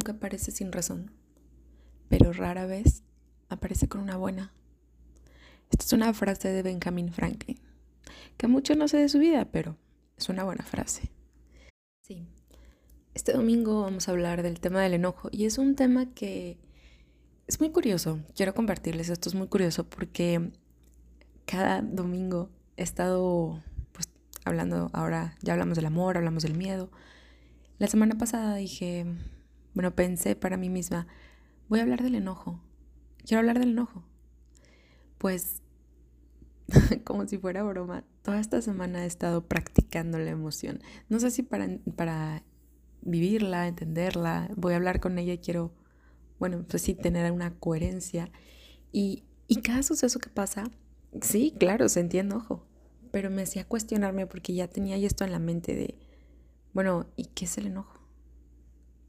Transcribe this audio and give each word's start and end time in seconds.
Nunca 0.00 0.12
aparece 0.12 0.50
sin 0.50 0.72
razón, 0.72 1.10
pero 2.08 2.32
rara 2.32 2.64
vez 2.64 3.02
aparece 3.50 3.86
con 3.86 4.00
una 4.00 4.16
buena. 4.16 4.50
Esta 5.70 5.84
es 5.84 5.92
una 5.92 6.14
frase 6.14 6.48
de 6.48 6.62
Benjamin 6.62 7.12
Franklin, 7.12 7.60
que 8.38 8.46
mucho 8.46 8.74
no 8.76 8.88
sé 8.88 8.96
de 8.96 9.10
su 9.10 9.18
vida, 9.18 9.44
pero 9.52 9.76
es 10.16 10.30
una 10.30 10.42
buena 10.42 10.64
frase. 10.64 11.12
Sí, 12.00 12.26
este 13.12 13.34
domingo 13.34 13.82
vamos 13.82 14.08
a 14.08 14.12
hablar 14.12 14.42
del 14.42 14.58
tema 14.58 14.80
del 14.80 14.94
enojo 14.94 15.28
y 15.32 15.44
es 15.44 15.58
un 15.58 15.76
tema 15.76 16.06
que 16.14 16.56
es 17.46 17.60
muy 17.60 17.68
curioso. 17.68 18.20
Quiero 18.34 18.54
compartirles 18.54 19.10
esto, 19.10 19.28
es 19.28 19.34
muy 19.34 19.48
curioso 19.48 19.84
porque 19.84 20.50
cada 21.44 21.82
domingo 21.82 22.48
he 22.78 22.84
estado 22.84 23.62
pues 23.92 24.08
hablando, 24.46 24.88
ahora 24.94 25.34
ya 25.42 25.52
hablamos 25.52 25.76
del 25.76 25.84
amor, 25.84 26.16
hablamos 26.16 26.42
del 26.42 26.54
miedo. 26.54 26.90
La 27.76 27.86
semana 27.86 28.16
pasada 28.16 28.54
dije, 28.54 29.04
bueno, 29.74 29.94
pensé 29.94 30.36
para 30.36 30.56
mí 30.56 30.68
misma, 30.68 31.06
voy 31.68 31.80
a 31.80 31.82
hablar 31.82 32.02
del 32.02 32.14
enojo. 32.14 32.60
Quiero 33.24 33.40
hablar 33.40 33.58
del 33.58 33.70
enojo. 33.70 34.02
Pues 35.18 35.62
como 37.04 37.26
si 37.26 37.38
fuera 37.38 37.62
broma, 37.62 38.04
toda 38.22 38.40
esta 38.40 38.62
semana 38.62 39.04
he 39.04 39.06
estado 39.06 39.46
practicando 39.46 40.18
la 40.18 40.30
emoción. 40.30 40.80
No 41.08 41.20
sé 41.20 41.30
si 41.30 41.42
para, 41.42 42.42
vivirla, 43.02 43.68
entenderla, 43.68 44.50
voy 44.56 44.74
a 44.74 44.76
hablar 44.76 45.00
con 45.00 45.18
ella 45.18 45.32
y 45.32 45.38
quiero, 45.38 45.72
bueno, 46.38 46.64
pues 46.68 46.82
sí, 46.82 46.94
tener 46.94 47.30
una 47.32 47.54
coherencia. 47.54 48.30
Y, 48.92 49.24
y 49.46 49.62
cada 49.62 49.82
suceso 49.82 50.18
que 50.18 50.30
pasa, 50.30 50.70
sí, 51.20 51.54
claro, 51.58 51.88
sentí 51.88 52.18
enojo, 52.18 52.66
pero 53.10 53.30
me 53.30 53.42
hacía 53.42 53.64
cuestionarme 53.64 54.26
porque 54.26 54.54
ya 54.54 54.68
tenía 54.68 54.96
esto 54.96 55.24
en 55.24 55.32
la 55.32 55.38
mente 55.38 55.74
de, 55.74 55.98
bueno, 56.72 57.06
¿y 57.16 57.26
qué 57.26 57.46
es 57.46 57.58
el 57.58 57.66
enojo? 57.66 57.99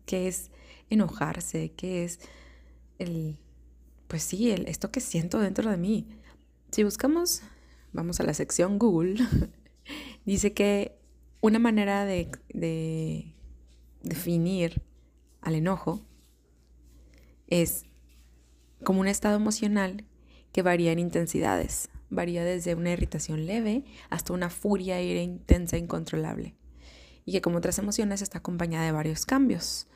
¿Qué 0.05 0.27
es 0.27 0.51
enojarse? 0.89 1.71
¿Qué 1.75 2.03
es 2.03 2.19
el, 2.99 3.37
pues 4.07 4.23
sí, 4.23 4.51
el, 4.51 4.67
esto 4.67 4.91
que 4.91 4.99
siento 4.99 5.39
dentro 5.39 5.69
de 5.69 5.77
mí? 5.77 6.07
Si 6.71 6.83
buscamos, 6.83 7.41
vamos 7.93 8.19
a 8.19 8.23
la 8.23 8.33
sección 8.33 8.79
Google, 8.79 9.15
dice 10.25 10.53
que 10.53 10.97
una 11.41 11.59
manera 11.59 12.05
de, 12.05 12.29
de 12.53 13.33
definir 14.03 14.81
al 15.41 15.55
enojo 15.55 16.01
es 17.47 17.85
como 18.83 19.01
un 19.01 19.07
estado 19.07 19.35
emocional 19.35 20.05
que 20.51 20.61
varía 20.61 20.91
en 20.91 20.99
intensidades. 20.99 21.89
Varía 22.09 22.43
desde 22.43 22.75
una 22.75 22.91
irritación 22.91 23.45
leve 23.45 23.85
hasta 24.09 24.33
una 24.33 24.49
furia 24.49 25.01
ira 25.01 25.21
intensa 25.21 25.77
e 25.77 25.79
incontrolable. 25.79 26.55
Y 27.25 27.31
que 27.31 27.41
como 27.41 27.57
otras 27.57 27.77
emociones 27.79 28.21
está 28.21 28.39
acompañada 28.39 28.85
de 28.85 28.91
varios 28.91 29.25
cambios. 29.25 29.87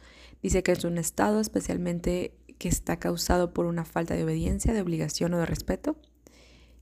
Dice 0.42 0.64
que 0.64 0.72
es 0.72 0.84
un 0.84 0.98
estado 0.98 1.40
especialmente 1.40 2.34
que 2.58 2.70
está 2.70 2.98
causado 2.98 3.54
por 3.54 3.66
una 3.66 3.86
falta 3.86 4.14
de 4.14 4.24
obediencia, 4.24 4.74
de 4.74 4.82
obligación 4.82 5.34
o 5.34 5.40
de 5.40 5.46
respeto. 5.46 5.98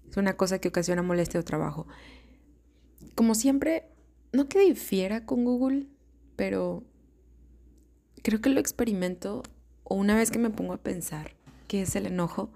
Es 0.10 0.18
una 0.18 0.38
cosa 0.38 0.60
que 0.60 0.68
ocasiona 0.68 1.02
molestia 1.02 1.40
o 1.40 1.44
trabajo. 1.44 1.88
Como 3.16 3.36
siempre, 3.36 3.90
no 4.32 4.48
que 4.48 4.60
difiera 4.60 5.26
con 5.26 5.46
Google, 5.46 5.88
pero 6.36 6.84
creo 8.22 8.42
que 8.42 8.50
lo 8.50 8.60
experimento 8.60 9.44
o 9.84 9.96
una 9.96 10.16
vez 10.16 10.32
que 10.32 10.40
me 10.40 10.50
pongo 10.50 10.74
a 10.74 10.82
pensar 10.82 11.36
qué 11.68 11.82
es 11.82 11.96
el 11.96 12.06
enojo, 12.06 12.52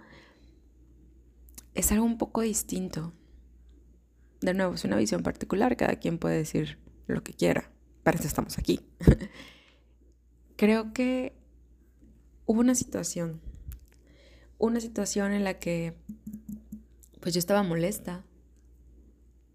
es 1.74 1.92
algo 1.92 2.06
un 2.06 2.18
poco 2.18 2.42
distinto. 2.42 3.14
De 4.42 4.54
nuevo, 4.54 4.76
es 4.76 4.84
una 4.84 4.98
visión 4.98 5.24
particular, 5.24 5.78
cada 5.78 5.96
quien 5.96 6.18
puede 6.18 6.38
decir 6.38 6.80
lo 7.08 7.24
que 7.24 7.34
quiera, 7.34 7.70
para 8.08 8.20
eso 8.20 8.28
estamos 8.30 8.58
aquí. 8.58 8.80
creo 10.56 10.94
que 10.94 11.34
hubo 12.46 12.62
una 12.62 12.74
situación, 12.74 13.42
una 14.58 14.80
situación 14.80 15.34
en 15.34 15.44
la 15.44 15.60
que 15.60 15.94
pues 17.20 17.34
yo 17.34 17.40
estaba 17.40 17.64
molesta 17.64 18.24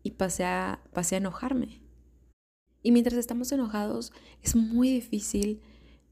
y 0.02 0.10
pasé 0.10 0.44
a, 0.44 0.82
pasé 0.92 1.14
a 1.14 1.18
enojarme. 1.18 1.80
Y 2.82 2.92
mientras 2.92 3.16
estamos 3.16 3.50
enojados 3.52 4.12
es 4.42 4.54
muy 4.54 4.90
difícil 4.90 5.62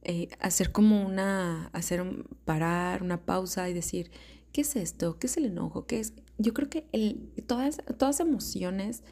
eh, 0.00 0.30
hacer 0.40 0.72
como 0.72 1.04
una, 1.04 1.66
hacer 1.74 2.00
un, 2.00 2.24
parar, 2.46 3.02
una 3.02 3.26
pausa 3.26 3.68
y 3.68 3.74
decir, 3.74 4.10
¿qué 4.50 4.62
es 4.62 4.76
esto? 4.76 5.18
¿Qué 5.18 5.26
es 5.26 5.36
el 5.36 5.44
enojo? 5.44 5.84
¿Qué 5.84 6.00
es? 6.00 6.14
Yo 6.38 6.54
creo 6.54 6.70
que 6.70 6.86
el, 6.92 7.34
todas, 7.46 7.82
todas 7.98 8.18
emociones, 8.18 9.02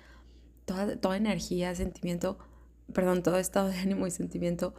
toda, 0.64 0.96
toda 0.96 1.18
energía, 1.18 1.74
sentimiento, 1.74 2.38
perdón, 2.92 3.22
todo 3.22 3.38
estado 3.38 3.68
de 3.68 3.76
ánimo 3.78 4.06
y 4.06 4.10
sentimiento 4.10 4.74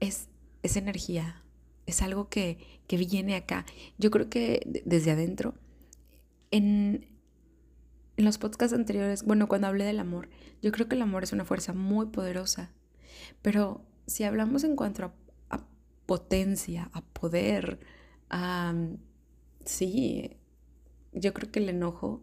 es, 0.00 0.28
es 0.62 0.76
energía, 0.76 1.42
es 1.86 2.02
algo 2.02 2.28
que, 2.28 2.58
que 2.86 2.96
viene 2.96 3.36
acá. 3.36 3.66
Yo 3.98 4.10
creo 4.10 4.28
que 4.28 4.82
desde 4.84 5.10
adentro, 5.10 5.54
en, 6.50 7.06
en 8.16 8.24
los 8.24 8.38
podcasts 8.38 8.74
anteriores, 8.74 9.24
bueno, 9.24 9.48
cuando 9.48 9.66
hablé 9.66 9.84
del 9.84 9.98
amor, 9.98 10.28
yo 10.62 10.72
creo 10.72 10.88
que 10.88 10.94
el 10.96 11.02
amor 11.02 11.22
es 11.24 11.32
una 11.32 11.44
fuerza 11.44 11.72
muy 11.72 12.06
poderosa, 12.06 12.72
pero 13.42 13.82
si 14.06 14.24
hablamos 14.24 14.64
en 14.64 14.76
cuanto 14.76 15.04
a, 15.04 15.66
potencia, 16.06 16.90
a 16.92 17.02
poder, 17.02 17.78
a... 18.28 18.74
Sí, 19.64 20.36
yo 21.12 21.32
creo 21.32 21.52
que 21.52 21.60
el 21.60 21.68
enojo 21.68 22.22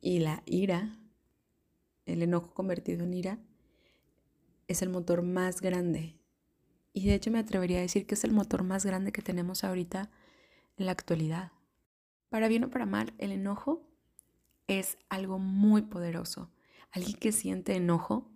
y 0.00 0.18
la 0.18 0.42
ira, 0.44 0.98
el 2.08 2.22
enojo 2.22 2.54
convertido 2.54 3.04
en 3.04 3.14
ira, 3.14 3.38
es 4.66 4.82
el 4.82 4.88
motor 4.88 5.22
más 5.22 5.60
grande. 5.60 6.16
Y 6.92 7.06
de 7.06 7.14
hecho 7.14 7.30
me 7.30 7.38
atrevería 7.38 7.78
a 7.78 7.82
decir 7.82 8.06
que 8.06 8.14
es 8.14 8.24
el 8.24 8.32
motor 8.32 8.64
más 8.64 8.84
grande 8.84 9.12
que 9.12 9.22
tenemos 9.22 9.64
ahorita 9.64 10.10
en 10.76 10.86
la 10.86 10.92
actualidad. 10.92 11.52
Para 12.28 12.48
bien 12.48 12.64
o 12.64 12.70
para 12.70 12.86
mal, 12.86 13.14
el 13.18 13.32
enojo 13.32 13.82
es 14.66 14.98
algo 15.08 15.38
muy 15.38 15.82
poderoso. 15.82 16.50
Alguien 16.90 17.16
que 17.18 17.32
siente 17.32 17.76
enojo, 17.76 18.30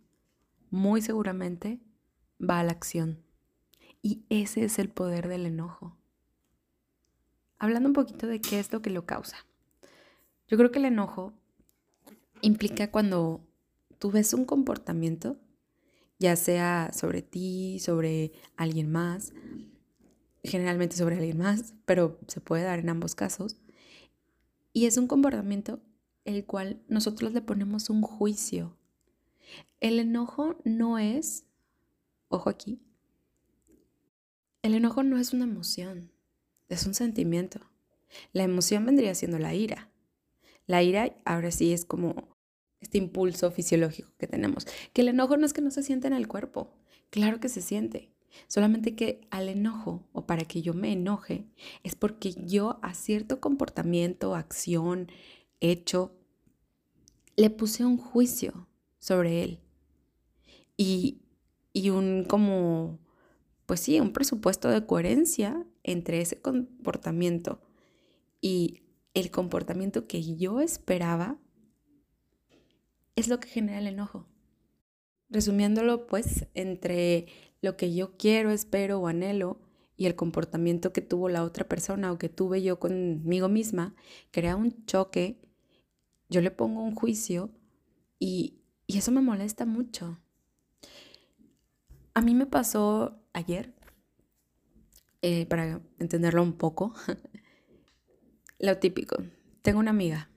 muy 0.71 1.03
seguramente 1.03 1.81
va 2.41 2.61
a 2.61 2.65
la 2.65 2.73
acción. 2.73 3.23
Y 4.03 4.25
ese 4.31 4.65
es 4.65 4.79
el 4.79 4.89
poder 4.89 5.29
del 5.29 5.47
enojo. 5.47 5.97
Hablando 7.59 7.89
un 7.89 7.95
poquito 7.95 8.27
de 8.27 8.41
qué 8.41 8.59
es 8.59 8.73
lo 8.73 8.83
que 8.83 8.91
lo 8.91 9.07
causa. 9.07 9.37
Yo 10.49 10.57
creo 10.57 10.71
que 10.71 10.79
el 10.79 10.87
enojo 10.87 11.33
implica 12.41 12.91
cuando 12.91 13.47
tú 14.03 14.11
ves 14.11 14.35
un 14.35 14.45
comportamiento, 14.45 15.37
ya 16.19 16.35
sea 16.35 16.91
sobre 16.93 17.23
ti, 17.23 17.79
sobre 17.79 18.33
alguien 18.57 18.91
más, 18.91 19.33
generalmente 20.43 20.97
sobre 20.97 21.19
alguien 21.19 21.39
más, 21.39 21.75
pero 21.85 22.19
se 22.27 22.41
puede 22.41 22.65
dar 22.65 22.81
en 22.81 22.89
ambos 22.89 23.15
casos, 23.15 23.59
y 24.73 24.87
es 24.87 24.97
un 24.97 25.07
comportamiento 25.07 25.79
el 26.25 26.45
cual 26.47 26.83
nosotros 26.89 27.33
le 27.33 27.43
ponemos 27.43 27.91
un 27.91 28.03
juicio. 28.03 28.77
El 29.79 30.01
enojo 30.01 30.57
no 30.65 30.99
es, 30.99 31.45
ojo 32.27 32.51
aquí, 32.51 32.83
el 34.63 34.75
enojo 34.75 35.05
no 35.05 35.17
es 35.17 35.33
una 35.33 35.45
emoción, 35.45 36.11
es 36.69 36.89
un 36.89 36.95
sentimiento. 36.95 37.61
La 38.33 38.43
emoción 38.43 38.85
vendría 38.85 39.15
siendo 39.15 39.39
la 39.39 39.55
ira. 39.55 39.93
La 40.67 40.83
ira 40.83 41.15
ahora 41.25 41.53
sí 41.53 41.73
es 41.73 41.85
como 41.85 42.32
este 42.83 42.99
impulso 42.99 43.51
fisiológico 43.51 44.11
que 44.19 44.27
tenemos. 44.27 44.67
Que 44.93 45.03
el 45.03 45.09
enojo 45.09 45.37
no 45.37 45.47
es 45.47 45.53
que 45.53 45.63
no 45.63 45.71
se 45.71 45.83
siente 45.83 46.09
en 46.09 46.13
el 46.13 46.29
cuerpo, 46.29 46.75
claro 47.11 47.41
que 47.41 47.49
se 47.49 47.63
siente. 47.63 48.11
Solamente 48.49 48.95
que 48.95 49.21
al 49.31 49.49
enojo 49.49 50.09
o 50.13 50.27
para 50.27 50.45
que 50.45 50.63
yo 50.63 50.75
me 50.75 50.93
enoje 50.93 51.47
es 51.83 51.95
porque 51.95 52.35
yo 52.47 52.79
a 52.83 52.95
cierto 52.95 53.41
comportamiento, 53.41 54.35
acción, 54.35 55.09
hecho, 55.61 56.15
le 57.37 57.51
puse 57.51 57.85
un 57.85 57.99
juicio 57.99 58.69
sobre 58.99 59.43
él. 59.43 59.61
Y, 60.77 61.21
y 61.73 61.91
un 61.91 62.25
como 62.25 62.99
pues 63.67 63.81
sí, 63.81 64.01
un 64.01 64.13
presupuesto 64.13 64.69
de 64.69 64.85
coherencia 64.85 65.65
entre 65.83 66.21
ese 66.21 66.41
comportamiento 66.41 67.61
y 68.41 68.83
el 69.15 69.31
comportamiento 69.31 70.07
que 70.07 70.37
yo 70.37 70.61
esperaba 70.61 71.39
es 73.17 73.29
lo 73.29 73.41
que 73.41 73.49
genera 73.49 73.79
el 73.79 73.87
enojo. 73.87 74.27
Resumiéndolo, 75.29 76.07
pues, 76.07 76.47
entre 76.55 77.27
lo 77.61 77.77
que 77.77 77.95
yo 77.95 78.17
quiero, 78.17 78.51
espero 78.51 79.01
o 79.01 79.07
anhelo 79.07 79.61
y 79.97 80.07
el 80.07 80.17
comportamiento 80.17 80.93
que 80.93 81.01
tuvo 81.01 81.29
la 81.29 81.45
otra 81.45 81.69
persona 81.69 82.13
o 82.13 82.19
que 82.19 82.29
tuve 82.29 82.63
yo 82.63 82.79
conmigo 82.79 83.49
misma, 83.49 83.95
crea 84.31 84.57
un 84.57 84.85
choque, 84.87 85.41
yo 86.29 86.41
le 86.41 86.51
pongo 86.51 86.83
un 86.83 86.95
juicio 86.95 87.51
y, 88.19 88.63
y 88.87 88.99
eso 88.99 89.13
me 89.13 89.21
molesta 89.21 89.65
mucho. 89.65 90.19
A 92.15 92.21
mí 92.21 92.35
me 92.35 92.47
pasó 92.47 93.23
ayer, 93.33 93.75
eh, 95.23 95.47
para 95.47 95.81
entenderlo 95.99 96.43
un 96.43 96.55
poco, 96.55 96.95
lo 98.59 98.79
típico. 98.79 99.17
Tengo 99.63 99.79
una 99.79 99.91
amiga. 99.91 100.32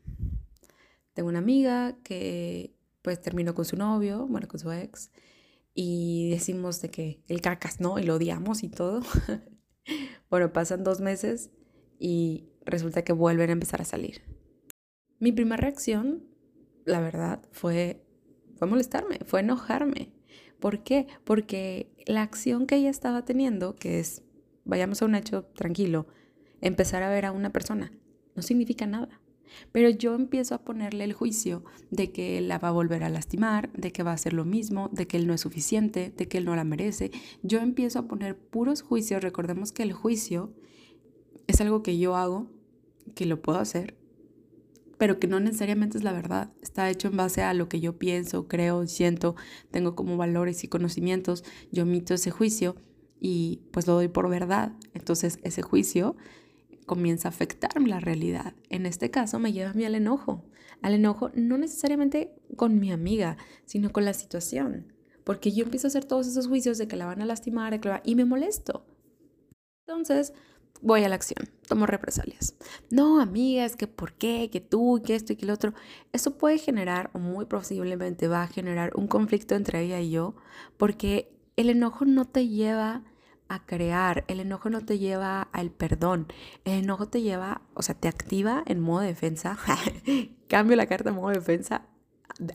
Tengo 1.15 1.29
una 1.29 1.39
amiga 1.39 1.97
que 2.03 2.75
pues 3.01 3.21
terminó 3.21 3.55
con 3.55 3.63
su 3.63 3.77
novio, 3.77 4.27
bueno, 4.27 4.47
con 4.49 4.59
su 4.59 4.71
ex, 4.71 5.11
y 5.73 6.29
decimos 6.29 6.81
de 6.81 6.91
que 6.91 7.23
el 7.27 7.39
cacas 7.41 7.79
no 7.79 7.97
y 7.97 8.03
lo 8.03 8.15
odiamos 8.15 8.63
y 8.63 8.69
todo. 8.69 9.01
bueno, 10.29 10.51
pasan 10.51 10.83
dos 10.83 10.99
meses 10.99 11.51
y 11.99 12.49
resulta 12.65 13.03
que 13.03 13.13
vuelven 13.13 13.49
a 13.49 13.53
empezar 13.53 13.81
a 13.81 13.85
salir. 13.85 14.23
Mi 15.19 15.31
primera 15.31 15.61
reacción, 15.61 16.25
la 16.83 16.99
verdad, 16.99 17.41
fue, 17.51 18.05
fue 18.57 18.67
molestarme, 18.67 19.19
fue 19.25 19.39
enojarme. 19.39 20.11
¿Por 20.59 20.83
qué? 20.83 21.07
Porque 21.23 21.93
la 22.07 22.23
acción 22.23 22.67
que 22.67 22.75
ella 22.75 22.89
estaba 22.89 23.23
teniendo, 23.23 23.77
que 23.77 23.99
es, 24.01 24.21
vayamos 24.65 25.01
a 25.01 25.05
un 25.05 25.15
hecho 25.15 25.45
tranquilo, 25.45 26.07
empezar 26.59 27.03
a 27.03 27.09
ver 27.09 27.25
a 27.25 27.31
una 27.31 27.53
persona, 27.53 27.93
no 28.35 28.41
significa 28.41 28.85
nada. 28.85 29.21
Pero 29.71 29.89
yo 29.89 30.15
empiezo 30.15 30.55
a 30.55 30.63
ponerle 30.63 31.03
el 31.03 31.13
juicio 31.13 31.63
de 31.91 32.11
que 32.11 32.37
él 32.37 32.47
la 32.47 32.59
va 32.59 32.69
a 32.69 32.71
volver 32.71 33.03
a 33.03 33.09
lastimar, 33.09 33.71
de 33.73 33.91
que 33.91 34.03
va 34.03 34.11
a 34.11 34.15
hacer 34.15 34.33
lo 34.33 34.45
mismo, 34.45 34.89
de 34.91 35.07
que 35.07 35.17
él 35.17 35.27
no 35.27 35.33
es 35.33 35.41
suficiente, 35.41 36.13
de 36.15 36.27
que 36.27 36.37
él 36.37 36.45
no 36.45 36.55
la 36.55 36.63
merece. 36.63 37.11
Yo 37.43 37.59
empiezo 37.59 37.99
a 37.99 38.07
poner 38.07 38.37
puros 38.37 38.81
juicios. 38.81 39.23
Recordemos 39.23 39.71
que 39.71 39.83
el 39.83 39.93
juicio 39.93 40.53
es 41.47 41.61
algo 41.61 41.83
que 41.83 41.97
yo 41.97 42.15
hago, 42.15 42.47
que 43.13 43.25
lo 43.25 43.41
puedo 43.41 43.59
hacer, 43.59 43.95
pero 44.97 45.19
que 45.19 45.27
no 45.27 45.39
necesariamente 45.39 45.97
es 45.97 46.03
la 46.03 46.13
verdad. 46.13 46.51
Está 46.61 46.89
hecho 46.89 47.07
en 47.07 47.17
base 47.17 47.41
a 47.41 47.53
lo 47.53 47.69
que 47.69 47.79
yo 47.79 47.97
pienso, 47.97 48.47
creo, 48.47 48.87
siento, 48.87 49.35
tengo 49.71 49.95
como 49.95 50.17
valores 50.17 50.63
y 50.63 50.67
conocimientos. 50.67 51.43
Yo 51.71 51.83
emito 51.83 52.13
ese 52.13 52.31
juicio 52.31 52.75
y 53.19 53.61
pues 53.71 53.87
lo 53.87 53.93
doy 53.93 54.07
por 54.07 54.29
verdad. 54.29 54.73
Entonces 54.93 55.39
ese 55.43 55.61
juicio 55.61 56.15
comienza 56.85 57.27
a 57.27 57.31
afectar 57.31 57.81
la 57.81 57.99
realidad. 57.99 58.53
En 58.69 58.85
este 58.85 59.11
caso 59.11 59.39
me 59.39 59.53
lleva 59.53 59.71
a 59.71 59.73
mí 59.73 59.85
al 59.85 59.95
enojo. 59.95 60.43
Al 60.81 60.93
enojo 60.93 61.31
no 61.33 61.57
necesariamente 61.57 62.33
con 62.55 62.79
mi 62.79 62.91
amiga, 62.91 63.37
sino 63.65 63.91
con 63.91 64.05
la 64.05 64.13
situación. 64.13 64.93
Porque 65.23 65.51
yo 65.51 65.63
empiezo 65.63 65.87
a 65.87 65.89
hacer 65.89 66.05
todos 66.05 66.27
esos 66.27 66.47
juicios 66.47 66.77
de 66.77 66.87
que 66.87 66.95
la 66.95 67.05
van 67.05 67.21
a 67.21 67.25
lastimar 67.25 67.79
y 68.03 68.15
me 68.15 68.25
molesto. 68.25 68.85
Entonces 69.87 70.33
voy 70.81 71.03
a 71.03 71.09
la 71.09 71.15
acción, 71.15 71.49
tomo 71.67 71.85
represalias. 71.85 72.55
No, 72.91 73.19
amiga, 73.19 73.65
es 73.65 73.75
que 73.75 73.87
por 73.87 74.13
qué, 74.13 74.49
que 74.51 74.61
tú, 74.61 75.01
que 75.03 75.15
esto 75.15 75.33
y 75.33 75.35
que 75.35 75.45
el 75.45 75.51
otro. 75.51 75.73
Eso 76.13 76.37
puede 76.37 76.59
generar, 76.59 77.09
o 77.13 77.19
muy 77.19 77.45
posiblemente 77.45 78.27
va 78.27 78.43
a 78.43 78.47
generar 78.47 78.91
un 78.95 79.07
conflicto 79.07 79.55
entre 79.55 79.81
ella 79.81 79.99
y 79.99 80.11
yo, 80.11 80.35
porque 80.77 81.35
el 81.55 81.69
enojo 81.69 82.05
no 82.05 82.25
te 82.25 82.47
lleva 82.47 83.03
a 83.47 83.65
crear, 83.65 84.25
el 84.27 84.39
enojo 84.39 84.69
no 84.69 84.81
te 84.81 84.97
lleva 84.97 85.43
al 85.51 85.71
perdón, 85.71 86.27
el 86.63 86.83
enojo 86.83 87.07
te 87.07 87.21
lleva, 87.21 87.61
o 87.73 87.81
sea, 87.81 87.95
te 87.95 88.07
activa 88.07 88.63
en 88.65 88.79
modo 88.79 89.01
defensa, 89.01 89.57
cambio 90.47 90.75
la 90.75 90.87
carta 90.87 91.09
en 91.09 91.15
modo 91.15 91.29
defensa 91.29 91.85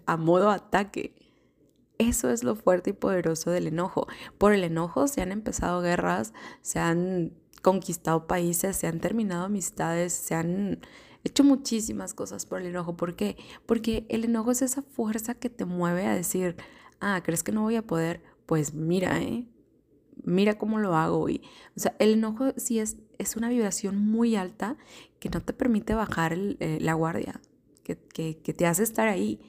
a 0.07 0.17
modo 0.17 0.51
ataque. 0.51 1.15
Eso 1.99 2.31
es 2.31 2.43
lo 2.45 2.57
fuerte 2.57 2.91
y 2.91 2.93
poderoso 2.95 3.51
del 3.51 3.67
enojo. 3.67 4.07
Por 4.39 4.55
el 4.55 4.65
enojo 4.65 5.07
se 5.07 5.21
han 5.21 5.33
empezado 5.33 5.83
guerras, 5.83 6.33
se 6.63 6.79
han 6.79 7.35
conquistado 7.63 8.27
países, 8.27 8.77
se 8.77 8.87
han 8.87 9.01
terminado 9.01 9.45
amistades, 9.45 10.15
se 10.15 10.35
han 10.35 10.81
hecho 11.25 11.45
muchísimas 11.45 12.15
cosas 12.15 12.47
por 12.47 12.63
el 12.63 12.69
enojo. 12.69 12.97
¿Por 12.97 13.17
qué? 13.17 13.37
Porque 13.67 14.07
el 14.09 14.25
enojo 14.25 14.51
es 14.51 14.63
esa 14.63 14.83
fuerza 14.83 15.35
que 15.35 15.51
te 15.51 15.67
mueve 15.67 16.07
a 16.07 16.15
decir, 16.15 16.57
ah, 17.01 17.21
¿crees 17.23 17.43
que 17.43 17.53
no 17.53 17.63
voy 17.63 17.77
a 17.77 17.87
poder? 17.87 18.23
Pues 18.47 18.73
mira, 18.73 19.21
¿eh? 19.21 19.47
Mira 20.25 20.59
cómo 20.59 20.79
lo 20.79 20.97
hago. 20.97 21.29
Y, 21.29 21.43
o 21.77 21.81
sea, 21.81 21.95
el 21.99 22.15
enojo 22.15 22.53
sí 22.57 22.79
es, 22.79 22.97
es 23.19 23.37
una 23.37 23.49
vibración 23.49 23.99
muy 23.99 24.37
alta 24.37 24.77
que 25.19 25.31
no 25.31 25.41
te 25.41 25.53
permite 25.53 25.95
bajar 25.95 26.33
eh, 26.35 26.79
la 26.81 26.95
guardia, 26.95 27.41
que, 27.83 27.97
que, 27.97 28.39
que 28.39 28.55
te 28.55 28.67
hace 28.67 28.83
estar 28.83 29.09
ahí. 29.09 29.41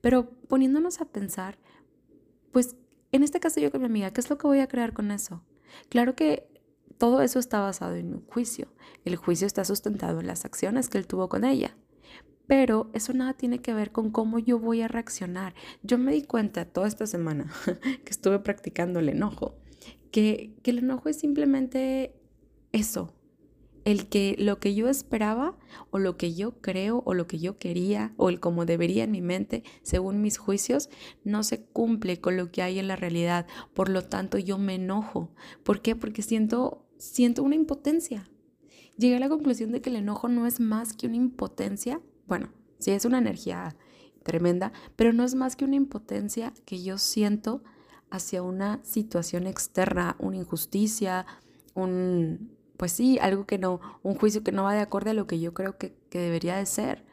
Pero 0.00 0.30
poniéndonos 0.48 1.00
a 1.00 1.06
pensar, 1.06 1.58
pues 2.50 2.76
en 3.12 3.22
este 3.22 3.40
caso 3.40 3.60
yo 3.60 3.70
con 3.70 3.80
mi 3.80 3.86
amiga, 3.86 4.10
¿qué 4.12 4.20
es 4.20 4.30
lo 4.30 4.38
que 4.38 4.46
voy 4.46 4.60
a 4.60 4.68
crear 4.68 4.92
con 4.92 5.10
eso? 5.10 5.42
Claro 5.88 6.14
que 6.14 6.48
todo 6.98 7.22
eso 7.22 7.38
está 7.38 7.60
basado 7.60 7.94
en 7.96 8.14
un 8.14 8.26
juicio. 8.26 8.68
El 9.04 9.16
juicio 9.16 9.46
está 9.46 9.64
sustentado 9.64 10.20
en 10.20 10.26
las 10.26 10.44
acciones 10.44 10.88
que 10.88 10.98
él 10.98 11.06
tuvo 11.06 11.28
con 11.28 11.44
ella. 11.44 11.76
Pero 12.46 12.90
eso 12.92 13.12
nada 13.12 13.34
tiene 13.34 13.60
que 13.60 13.74
ver 13.74 13.92
con 13.92 14.10
cómo 14.10 14.38
yo 14.38 14.58
voy 14.58 14.82
a 14.82 14.88
reaccionar. 14.88 15.54
Yo 15.82 15.98
me 15.98 16.12
di 16.12 16.22
cuenta 16.22 16.64
toda 16.64 16.88
esta 16.88 17.06
semana 17.06 17.52
que 18.04 18.10
estuve 18.10 18.38
practicando 18.40 19.00
el 19.00 19.08
enojo 19.08 19.61
que, 20.12 20.54
el 20.62 20.78
enojo 20.78 21.08
es 21.08 21.18
simplemente 21.18 22.14
eso, 22.70 23.12
el 23.84 24.08
que 24.08 24.36
lo 24.38 24.60
que 24.60 24.76
yo 24.76 24.88
esperaba 24.88 25.58
o 25.90 25.98
lo 25.98 26.16
que 26.16 26.34
yo 26.34 26.60
creo 26.60 27.02
o 27.04 27.14
lo 27.14 27.26
que 27.26 27.40
yo 27.40 27.58
quería 27.58 28.12
o 28.16 28.28
el 28.28 28.38
como 28.38 28.64
debería 28.64 29.02
en 29.02 29.10
mi 29.10 29.20
mente, 29.20 29.64
según 29.82 30.20
mis 30.20 30.38
juicios, 30.38 30.88
no 31.24 31.42
se 31.42 31.64
cumple 31.64 32.20
con 32.20 32.36
lo 32.36 32.52
que 32.52 32.62
hay 32.62 32.78
en 32.78 32.86
la 32.86 32.94
realidad. 32.94 33.48
Por 33.74 33.88
lo 33.88 34.02
tanto, 34.04 34.38
yo 34.38 34.56
me 34.58 34.76
enojo. 34.76 35.34
¿Por 35.64 35.82
qué? 35.82 35.96
Porque 35.96 36.22
siento, 36.22 36.86
siento 36.98 37.42
una 37.42 37.56
impotencia. 37.56 38.30
Llegué 38.96 39.16
a 39.16 39.20
la 39.20 39.28
conclusión 39.28 39.72
de 39.72 39.80
que 39.80 39.90
el 39.90 39.96
enojo 39.96 40.28
no 40.28 40.46
es 40.46 40.60
más 40.60 40.92
que 40.92 41.08
una 41.08 41.16
impotencia. 41.16 42.00
Bueno, 42.28 42.52
sí 42.78 42.92
es 42.92 43.04
una 43.04 43.18
energía 43.18 43.74
tremenda, 44.22 44.72
pero 44.94 45.12
no 45.12 45.24
es 45.24 45.34
más 45.34 45.56
que 45.56 45.64
una 45.64 45.74
impotencia 45.74 46.52
que 46.64 46.82
yo 46.82 46.98
siento 46.98 47.64
hacia 48.12 48.42
una 48.42 48.78
situación 48.84 49.46
externa, 49.46 50.16
una 50.18 50.36
injusticia, 50.36 51.26
un, 51.74 52.56
pues 52.76 52.92
sí, 52.92 53.18
algo 53.20 53.46
que 53.46 53.58
no, 53.58 53.80
un 54.02 54.14
juicio 54.14 54.44
que 54.44 54.52
no 54.52 54.64
va 54.64 54.74
de 54.74 54.80
acuerdo 54.80 55.10
a 55.10 55.14
lo 55.14 55.26
que 55.26 55.40
yo 55.40 55.54
creo 55.54 55.78
que, 55.78 55.96
que 56.10 56.20
debería 56.20 56.56
de 56.56 56.66
ser. 56.66 57.04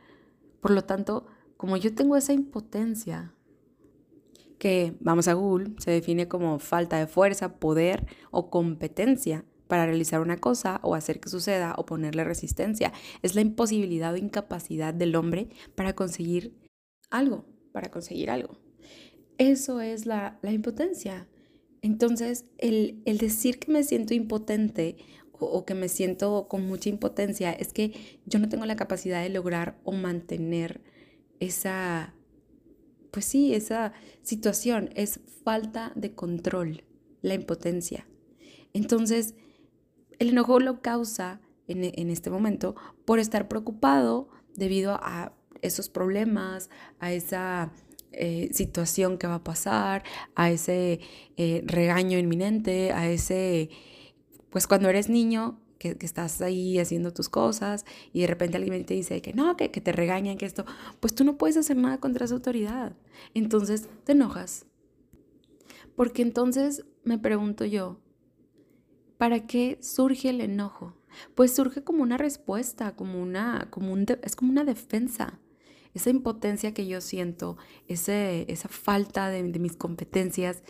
Por 0.62 0.72
lo 0.72 0.84
tanto, 0.84 1.25
como 1.57 1.78
yo 1.78 1.96
tengo 1.96 2.18
esa 2.18 2.34
impotencia, 2.34 3.34
que 4.60 4.98
vamos 5.00 5.30
a 5.30 5.34
Google, 5.34 5.74
se 5.80 5.90
define 5.90 6.28
como 6.28 6.60
falta 6.60 6.98
de 6.98 7.07
fuerza, 7.07 7.60
poder 7.60 8.06
o 8.30 8.50
competencia 8.50 9.45
para 9.68 9.86
realizar 9.86 10.19
una 10.19 10.38
cosa 10.38 10.81
o 10.84 10.95
hacer 10.95 11.19
que 11.19 11.30
suceda 11.30 11.75
o 11.78 11.86
ponerle 11.86 12.25
resistencia. 12.25 12.92
Es 13.22 13.36
la 13.36 13.42
imposibilidad 13.42 14.13
o 14.13 14.18
incapacidad 14.18 14.94
del 14.94 15.16
hombre 15.16 15.48
para 15.75 15.94
conseguir 15.94 16.60
algo, 17.10 17.45
para 17.72 17.90
conseguir 17.90 18.30
algo. 18.30 18.57
Eso 19.40 19.80
es 19.80 20.06
la, 20.06 20.38
impotencia. 20.44 21.26
Entonces, 21.81 22.46
el, 22.58 23.02
decir 23.06 23.58
que 23.58 23.72
me 23.72 23.86
siento 23.86 24.14
impotente 24.14 24.98
o, 25.31 25.66
que 25.66 25.76
me 25.76 25.88
siento 25.88 26.50
con 26.50 26.68
mucha 26.68 26.90
impotencia 26.90 27.54
es 27.54 27.72
que 27.72 28.19
yo 28.26 28.38
no 28.40 28.50
tengo 28.50 28.66
la 28.66 28.76
capacidad 28.76 29.24
de 29.24 29.30
lograr 29.30 29.80
o 29.86 29.94
mantener 29.94 30.81
esa, 31.40 32.14
pues 33.12 33.24
sí, 33.24 33.56
esa 33.56 33.94
situación. 34.24 34.90
Es 34.96 35.22
falta 35.46 35.94
de 35.96 36.14
control, 36.14 36.84
la 37.22 37.34
impotencia. 37.34 38.06
Entonces, 38.74 39.36
el 40.19 40.30
enojo 40.31 40.60
lo 40.60 40.81
causa 40.81 41.40
en, 41.69 41.86
en 41.86 42.10
este 42.10 42.30
momento 42.30 42.76
por 43.06 43.19
estar 43.19 43.48
preocupado 43.48 44.28
debido 44.54 44.96
a 44.96 45.31
esos 45.62 45.88
problemas, 45.88 46.69
a 47.00 47.14
esa 47.14 47.72
eh, 48.11 48.49
situación 48.54 49.18
que 49.18 49.28
va 49.28 49.35
a 49.35 49.44
pasar, 49.44 50.04
a 50.35 50.49
ese 50.51 50.99
eh, 51.37 51.63
regaño 51.66 52.18
inminente, 52.18 52.92
a 52.92 53.09
ese, 53.09 53.69
pues 54.49 54.68
cuando 54.68 54.89
eres 54.89 55.09
niño, 55.09 55.59
que, 55.80 55.97
estás 56.01 56.42
ahí 56.42 56.78
haciendo 56.78 57.11
tus 57.11 57.30
cosas 57.30 57.85
y 58.13 58.21
de 58.21 58.28
repente 58.28 58.57
alguien 58.57 58.85
te 58.85 58.94
dice 58.94 59.21
que 59.21 59.33
no, 59.33 59.56
que, 59.57 59.69
te 59.69 59.92
regañan, 59.92 60.37
que 60.37 60.45
esto, 60.45 60.66
pues 60.99 61.16
tú 61.16 61.23
no 61.23 61.37
puedes 61.37 61.57
hacer 61.57 61.78
nada 61.78 61.99
contra 61.99 62.25
esa 62.25 62.35
autoridad. 62.35 62.95
Entonces 63.33 63.87
te 64.04 64.11
enojas. 64.11 64.66
Porque 65.95 66.21
entonces 66.21 66.85
me 67.04 67.18
pregunto 67.18 67.66
yo, 67.66 67.99
¿para 69.18 69.47
qué 69.47 69.80
surge 69.81 70.30
el 70.30 70.42
enojo? 70.42 70.95
Pues 71.35 71.56
surge 71.56 71.83
como 71.83 72.04
una 72.04 72.18
respuesta, 72.18 72.95
como 72.95 73.21
una, 73.21 73.68
como 73.71 73.94
un 73.94 74.06
es 74.21 74.35
como 74.35 74.51
una 74.51 74.63
defensa 74.63 75.39
esa 75.94 76.10
impotencia 76.10 76.74
que 76.74 76.88
yo 76.88 77.02
siento, 77.02 77.58
ese, 77.88 78.46
esa 78.52 78.69
falta 78.69 79.30
de, 79.30 79.44
mis 79.44 79.76
competencias, 79.76 80.64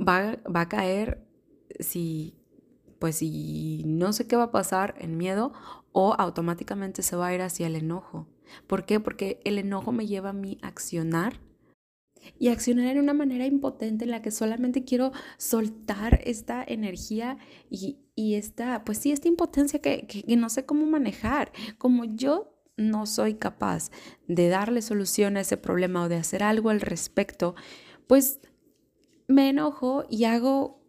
va, 0.00 0.38
va, 0.44 0.62
a 0.62 0.68
caer 0.68 1.26
si, 1.80 2.34
pues 2.98 3.16
si 3.16 3.82
no 3.86 4.12
sé 4.12 4.26
qué 4.26 4.36
va 4.36 4.44
a 4.44 4.50
pasar 4.50 4.94
en 4.98 5.16
miedo 5.16 5.52
o 5.92 6.14
automáticamente 6.14 7.02
se 7.02 7.16
va 7.16 7.28
a 7.28 7.34
ir 7.34 7.42
hacia 7.42 7.66
el 7.66 7.76
enojo. 7.76 8.26
¿Por 8.66 8.84
qué? 8.84 9.00
Porque 9.00 9.40
el 9.44 9.58
enojo 9.58 9.92
me 9.92 10.06
lleva 10.06 10.30
a 10.30 10.34
mí 10.34 10.58
a 10.62 10.68
accionar 10.68 11.40
y 12.38 12.48
accionar 12.48 12.88
en 12.88 12.98
una 12.98 13.14
manera 13.14 13.46
impotente 13.46 14.04
en 14.04 14.10
la 14.10 14.22
que 14.22 14.30
solamente 14.30 14.84
quiero 14.84 15.12
soltar 15.36 16.20
esta 16.24 16.64
energía 16.66 17.38
y, 17.70 17.98
y 18.14 18.34
esta, 18.34 18.84
pues 18.84 18.98
sí, 18.98 19.12
esta 19.12 19.28
impotencia 19.28 19.80
que, 19.80 20.06
que 20.06 20.36
no 20.36 20.50
sé 20.50 20.66
cómo 20.66 20.86
manejar. 20.86 21.52
Como 21.78 22.04
yo 22.04 22.57
no 22.78 23.04
soy 23.06 23.34
capaz 23.34 23.90
de 24.26 24.48
darle 24.48 24.80
solución 24.80 25.36
a 25.36 25.40
ese 25.40 25.56
problema 25.56 26.04
o 26.04 26.08
de 26.08 26.16
hacer 26.16 26.42
algo 26.42 26.70
al 26.70 26.80
respecto, 26.80 27.54
pues 28.06 28.40
me 29.26 29.50
enojo 29.50 30.04
y 30.08 30.24
hago, 30.24 30.80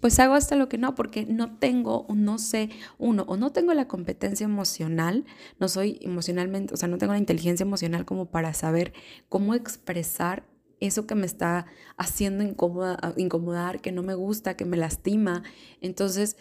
pues 0.00 0.18
hago 0.18 0.34
hasta 0.34 0.56
lo 0.56 0.68
que 0.68 0.78
no, 0.78 0.94
porque 0.94 1.26
no 1.26 1.58
tengo, 1.58 2.06
no 2.14 2.38
sé, 2.38 2.70
uno, 2.96 3.24
o 3.28 3.36
no 3.36 3.52
tengo 3.52 3.74
la 3.74 3.88
competencia 3.88 4.44
emocional, 4.44 5.26
no 5.60 5.68
soy 5.68 5.98
emocionalmente, 6.00 6.72
o 6.72 6.76
sea, 6.76 6.88
no 6.88 6.98
tengo 6.98 7.12
la 7.12 7.18
inteligencia 7.18 7.64
emocional 7.64 8.06
como 8.06 8.30
para 8.30 8.54
saber 8.54 8.94
cómo 9.28 9.54
expresar 9.54 10.46
eso 10.80 11.06
que 11.06 11.14
me 11.14 11.26
está 11.26 11.66
haciendo 11.96 12.44
incomodar, 12.44 13.80
que 13.80 13.92
no 13.92 14.02
me 14.02 14.14
gusta, 14.14 14.56
que 14.56 14.64
me 14.64 14.76
lastima. 14.76 15.42
Entonces, 15.80 16.36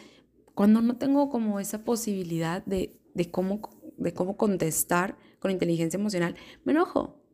cuando 0.53 0.81
no 0.81 0.97
tengo 0.97 1.29
como 1.29 1.59
esa 1.59 1.83
posibilidad 1.83 2.65
de, 2.65 2.99
de, 3.13 3.31
cómo, 3.31 3.61
de 3.97 4.13
cómo 4.13 4.37
contestar 4.37 5.17
con 5.39 5.51
inteligencia 5.51 5.97
emocional, 5.97 6.35
me 6.63 6.73
enojo. 6.73 7.25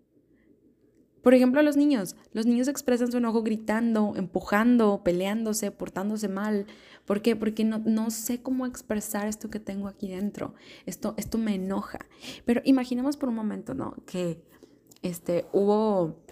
Por 1.21 1.35
ejemplo, 1.35 1.61
los 1.61 1.77
niños. 1.77 2.15
Los 2.33 2.45
niños 2.45 2.67
expresan 2.67 3.11
su 3.11 3.17
enojo 3.17 3.43
gritando, 3.43 4.13
empujando, 4.15 5.01
peleándose, 5.03 5.71
portándose 5.71 6.27
mal. 6.27 6.65
¿Por 7.05 7.21
qué? 7.21 7.35
Porque 7.35 7.63
no, 7.63 7.79
no 7.79 8.09
sé 8.09 8.41
cómo 8.41 8.65
expresar 8.65 9.27
esto 9.27 9.49
que 9.49 9.59
tengo 9.59 9.87
aquí 9.87 10.09
dentro. 10.09 10.55
Esto, 10.85 11.13
esto 11.17 11.37
me 11.37 11.55
enoja. 11.55 11.99
Pero 12.45 12.61
imaginemos 12.65 13.17
por 13.17 13.29
un 13.29 13.35
momento, 13.35 13.75
¿no? 13.75 13.95
Que 14.05 14.41
este, 15.03 15.45
hubo, 15.51 16.23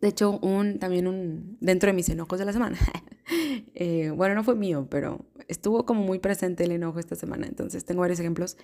de 0.00 0.08
hecho, 0.08 0.38
un, 0.38 0.78
también 0.78 1.06
un, 1.06 1.58
dentro 1.60 1.88
de 1.88 1.92
mis 1.92 2.08
enojos 2.08 2.38
de 2.38 2.44
la 2.44 2.52
semana. 2.52 2.78
Eh, 3.74 4.10
bueno, 4.10 4.34
no 4.34 4.42
fue 4.42 4.56
mío, 4.56 4.88
pero 4.90 5.26
estuvo 5.48 5.84
como 5.84 6.02
muy 6.02 6.18
presente 6.18 6.64
el 6.64 6.72
enojo 6.72 6.98
esta 6.98 7.14
semana. 7.14 7.46
Entonces, 7.46 7.84
tengo 7.84 8.00
varios 8.00 8.18
ejemplos. 8.18 8.56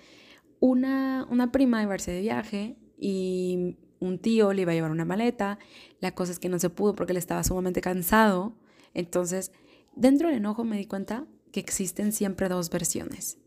Una, 0.65 1.27
una 1.29 1.51
prima 1.51 1.83
iba 1.83 1.91
a 1.91 1.95
irse 1.95 2.09
de 2.09 2.21
viaje 2.21 2.75
y 2.97 3.77
un 3.99 4.17
tío 4.17 4.51
le 4.51 4.63
iba 4.63 4.71
a 4.71 4.73
llevar 4.73 4.89
una 4.89 5.05
maleta. 5.05 5.59
La 5.99 6.15
cosa 6.15 6.31
es 6.31 6.39
que 6.39 6.49
no 6.49 6.57
se 6.57 6.71
pudo 6.71 6.95
porque 6.95 7.11
él 7.11 7.17
estaba 7.17 7.43
sumamente 7.43 7.81
cansado. 7.81 8.57
Entonces, 8.95 9.51
dentro 9.95 10.27
del 10.27 10.37
enojo 10.37 10.63
me 10.63 10.79
di 10.79 10.87
cuenta 10.87 11.27
que 11.51 11.59
existen 11.59 12.11
siempre 12.11 12.49
dos 12.49 12.71
versiones. 12.71 13.37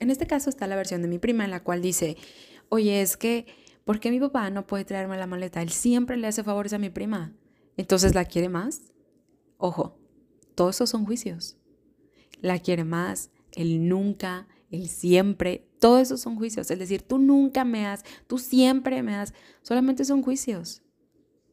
En 0.00 0.10
este 0.10 0.26
caso 0.26 0.50
está 0.50 0.66
la 0.66 0.76
versión 0.76 1.00
de 1.00 1.08
mi 1.08 1.18
prima 1.18 1.46
en 1.46 1.50
la 1.50 1.64
cual 1.64 1.80
dice, 1.80 2.18
oye, 2.68 3.00
es 3.00 3.16
que, 3.16 3.46
¿por 3.86 3.98
qué 3.98 4.10
mi 4.10 4.20
papá 4.20 4.50
no 4.50 4.66
puede 4.66 4.84
traerme 4.84 5.16
la 5.16 5.26
maleta? 5.26 5.62
Él 5.62 5.70
siempre 5.70 6.18
le 6.18 6.26
hace 6.26 6.44
favores 6.44 6.74
a 6.74 6.78
mi 6.78 6.90
prima. 6.90 7.34
Entonces, 7.78 8.14
¿la 8.14 8.26
quiere 8.26 8.50
más? 8.50 8.92
Ojo, 9.56 9.98
todos 10.54 10.76
esos 10.76 10.90
son 10.90 11.06
juicios. 11.06 11.56
La 12.42 12.58
quiere 12.58 12.84
más, 12.84 13.30
él 13.52 13.88
nunca, 13.88 14.46
él 14.70 14.88
siempre, 14.90 15.69
todos 15.80 16.02
esos 16.02 16.20
son 16.20 16.36
juicios. 16.36 16.70
Es 16.70 16.78
decir, 16.78 17.02
tú 17.02 17.18
nunca 17.18 17.64
me 17.64 17.86
has, 17.86 18.04
tú 18.26 18.38
siempre 18.38 19.02
me 19.02 19.16
has, 19.16 19.34
solamente 19.62 20.04
son 20.04 20.22
juicios. 20.22 20.82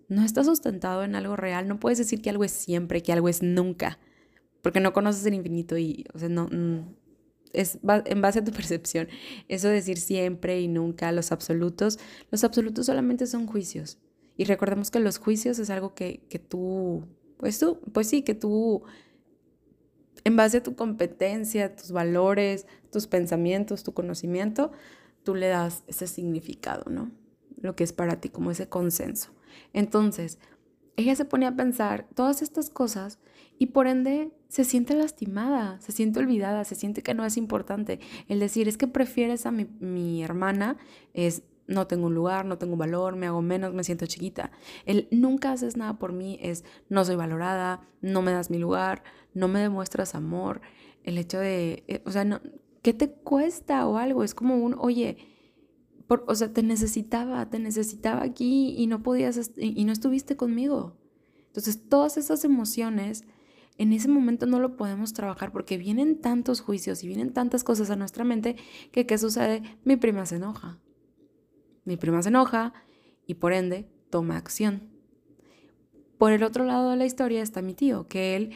No 0.09 0.23
está 0.23 0.43
sustentado 0.43 1.03
en 1.03 1.15
algo 1.15 1.35
real. 1.35 1.67
No 1.67 1.79
puedes 1.79 1.97
decir 1.97 2.21
que 2.21 2.29
algo 2.29 2.43
es 2.43 2.51
siempre, 2.51 3.01
que 3.01 3.13
algo 3.13 3.29
es 3.29 3.41
nunca, 3.41 3.99
porque 4.61 4.79
no 4.79 4.93
conoces 4.93 5.25
el 5.25 5.33
infinito 5.33 5.77
y, 5.77 6.05
o 6.13 6.19
sea, 6.19 6.29
no, 6.29 6.47
mm, 6.51 6.95
es 7.53 7.79
en 7.83 8.21
base 8.21 8.39
a 8.39 8.43
tu 8.43 8.51
percepción. 8.53 9.07
Eso 9.47 9.67
de 9.67 9.75
decir 9.75 9.97
siempre 9.97 10.61
y 10.61 10.67
nunca, 10.67 11.11
los 11.11 11.31
absolutos, 11.31 11.97
los 12.29 12.43
absolutos 12.43 12.85
solamente 12.85 13.25
son 13.27 13.47
juicios. 13.47 13.97
Y 14.37 14.43
recordemos 14.43 14.91
que 14.91 14.99
los 14.99 15.17
juicios 15.17 15.57
es 15.57 15.69
algo 15.69 15.95
que, 15.95 16.21
que 16.29 16.37
tú, 16.37 17.07
pues 17.37 17.57
tú, 17.57 17.79
pues 17.91 18.07
sí, 18.07 18.21
que 18.21 18.35
tú 18.35 18.83
en 20.27 20.35
base 20.35 20.57
a 20.57 20.63
tu 20.63 20.75
competencia, 20.75 21.73
tus 21.73 21.93
valores, 21.93 22.67
tus 22.91 23.07
pensamientos, 23.07 23.83
tu 23.83 23.93
conocimiento, 23.93 24.73
tú 25.23 25.35
le 25.35 25.47
das 25.47 25.85
ese 25.87 26.05
significado, 26.05 26.91
¿no? 26.91 27.11
Lo 27.61 27.77
que 27.77 27.85
es 27.85 27.93
para 27.93 28.19
ti, 28.19 28.27
como 28.27 28.51
ese 28.51 28.67
consenso. 28.67 29.31
Entonces, 29.71 30.37
ella 30.97 31.15
se 31.15 31.23
pone 31.23 31.45
a 31.45 31.55
pensar 31.55 32.07
todas 32.13 32.41
estas 32.41 32.69
cosas 32.69 33.19
y 33.57 33.67
por 33.67 33.87
ende 33.87 34.33
se 34.49 34.65
siente 34.65 34.95
lastimada, 34.95 35.79
se 35.79 35.93
siente 35.93 36.19
olvidada, 36.19 36.65
se 36.65 36.75
siente 36.75 37.03
que 37.03 37.13
no 37.13 37.25
es 37.25 37.37
importante. 37.37 38.01
El 38.27 38.41
decir, 38.41 38.67
es 38.67 38.75
que 38.77 38.87
prefieres 38.87 39.45
a 39.45 39.51
mi, 39.51 39.63
mi 39.79 40.25
hermana, 40.25 40.75
es 41.13 41.43
no 41.67 41.85
tengo 41.85 42.07
un 42.07 42.15
lugar, 42.15 42.45
no 42.45 42.57
tengo 42.57 42.77
valor, 42.77 43.15
me 43.15 43.27
hago 43.27 43.41
menos, 43.41 43.73
me 43.73 43.83
siento 43.83 44.05
chiquita. 44.05 44.51
El 44.85 45.07
nunca 45.11 45.51
haces 45.51 45.77
nada 45.77 45.99
por 45.99 46.13
mí 46.13 46.39
es 46.41 46.63
no 46.89 47.03
soy 47.05 47.15
valorada, 47.15 47.81
no 48.01 48.21
me 48.21 48.31
das 48.31 48.49
mi 48.49 48.57
lugar, 48.57 49.03
no 49.33 49.47
me 49.47 49.59
demuestras 49.59 50.15
amor. 50.15 50.61
El 51.03 51.17
hecho 51.17 51.39
de, 51.39 51.83
eh, 51.87 52.01
o 52.05 52.11
sea, 52.11 52.25
no, 52.25 52.41
¿qué 52.81 52.93
te 52.93 53.11
cuesta 53.11 53.85
o 53.87 53.97
algo? 53.97 54.23
Es 54.23 54.33
como 54.33 54.57
un, 54.57 54.75
oye, 54.79 55.17
por, 56.07 56.23
o 56.27 56.35
sea, 56.35 56.53
te 56.53 56.63
necesitaba, 56.63 57.49
te 57.49 57.59
necesitaba 57.59 58.23
aquí 58.23 58.75
y 58.77 58.87
no 58.87 59.03
podías, 59.03 59.51
y 59.57 59.83
no 59.83 59.91
estuviste 59.91 60.37
conmigo. 60.37 60.97
Entonces, 61.47 61.89
todas 61.89 62.17
esas 62.17 62.45
emociones, 62.45 63.25
en 63.77 63.91
ese 63.91 64.07
momento 64.07 64.45
no 64.45 64.59
lo 64.59 64.77
podemos 64.77 65.13
trabajar 65.13 65.51
porque 65.51 65.77
vienen 65.77 66.21
tantos 66.21 66.61
juicios 66.61 67.03
y 67.03 67.07
vienen 67.07 67.33
tantas 67.33 67.63
cosas 67.63 67.89
a 67.89 67.95
nuestra 67.95 68.23
mente 68.23 68.55
que, 68.91 69.05
¿qué 69.05 69.17
sucede? 69.17 69.63
Mi 69.83 69.97
prima 69.97 70.25
se 70.25 70.37
enoja 70.37 70.79
mi 71.87 71.95
prima 71.95 72.21
se 72.21 72.29
enoja 72.29 72.73
y 73.25 73.35
por 73.35 73.53
ende 73.53 73.87
toma 74.09 74.35
acción. 74.35 74.89
Por 76.17 76.33
el 76.33 76.43
otro 76.43 76.65
lado 76.65 76.91
de 76.91 76.97
la 76.97 77.05
historia 77.05 77.41
está 77.41 77.61
mi 77.61 77.73
tío, 77.73 78.07
que 78.07 78.35
él, 78.35 78.51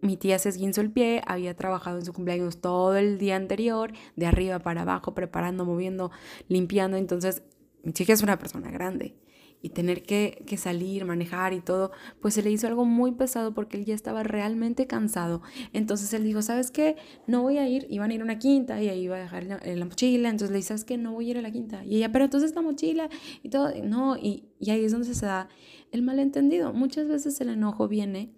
mi 0.00 0.16
tía 0.16 0.38
se 0.38 0.48
esguinzó 0.48 0.80
el 0.80 0.90
pie, 0.90 1.22
había 1.26 1.54
trabajado 1.54 1.98
en 1.98 2.06
su 2.06 2.12
cumpleaños 2.14 2.60
todo 2.60 2.96
el 2.96 3.18
día 3.18 3.36
anterior, 3.36 3.92
de 4.16 4.26
arriba 4.26 4.60
para 4.60 4.82
abajo, 4.82 5.14
preparando, 5.14 5.66
moviendo, 5.66 6.10
limpiando. 6.48 6.96
Entonces, 6.96 7.42
mi 7.82 7.92
chica 7.92 8.14
es 8.14 8.22
una 8.22 8.38
persona 8.38 8.70
grande 8.70 9.16
y 9.60 9.70
tener 9.70 10.02
que, 10.02 10.44
salir, 10.56 11.04
manejar 11.04 11.52
y 11.52 11.60
todo, 11.60 11.90
pues 12.20 12.34
se 12.34 12.42
le 12.42 12.50
hizo 12.50 12.66
algo 12.66 12.84
muy 12.84 13.12
pesado 13.12 13.54
porque 13.54 13.76
él 13.76 13.84
ya 13.84 13.94
estaba 13.94 14.22
realmente 14.22 14.86
cansado. 14.86 15.42
Entonces 15.72 16.12
él 16.14 16.24
dijo, 16.24 16.42
¿sabes 16.42 16.70
qué? 16.70 16.96
No 17.26 17.42
voy 17.42 17.58
a 17.58 17.68
ir, 17.68 17.86
iban 17.90 18.10
a 18.10 18.14
ir 18.14 18.20
a 18.20 18.24
una 18.24 18.38
quinta 18.38 18.80
y 18.82 18.88
ahí 18.88 19.02
iba 19.02 19.16
a 19.16 19.20
dejar 19.20 19.44
la, 19.44 19.84
mochila, 19.84 20.28
entonces 20.28 20.50
le 20.50 20.58
dice, 20.58 20.68
¿sabes 20.68 20.84
qué? 20.84 20.96
No 20.96 21.12
voy 21.12 21.28
a 21.28 21.30
ir 21.30 21.38
a 21.38 21.42
la 21.42 21.50
quinta. 21.50 21.84
Y 21.84 21.96
ella, 21.96 22.12
pero 22.12 22.24
entonces 22.24 22.54
la 22.54 22.62
mochila 22.62 23.08
y 23.42 23.48
todo, 23.48 23.72
no, 23.82 24.16
y, 24.16 24.44
y 24.60 24.70
ahí 24.70 24.84
es 24.84 24.92
donde 24.92 25.12
se 25.12 25.26
da 25.26 25.48
el 25.90 26.02
malentendido. 26.02 26.72
Muchas 26.72 27.08
veces 27.08 27.40
el 27.40 27.48
enojo 27.48 27.88
viene 27.88 28.30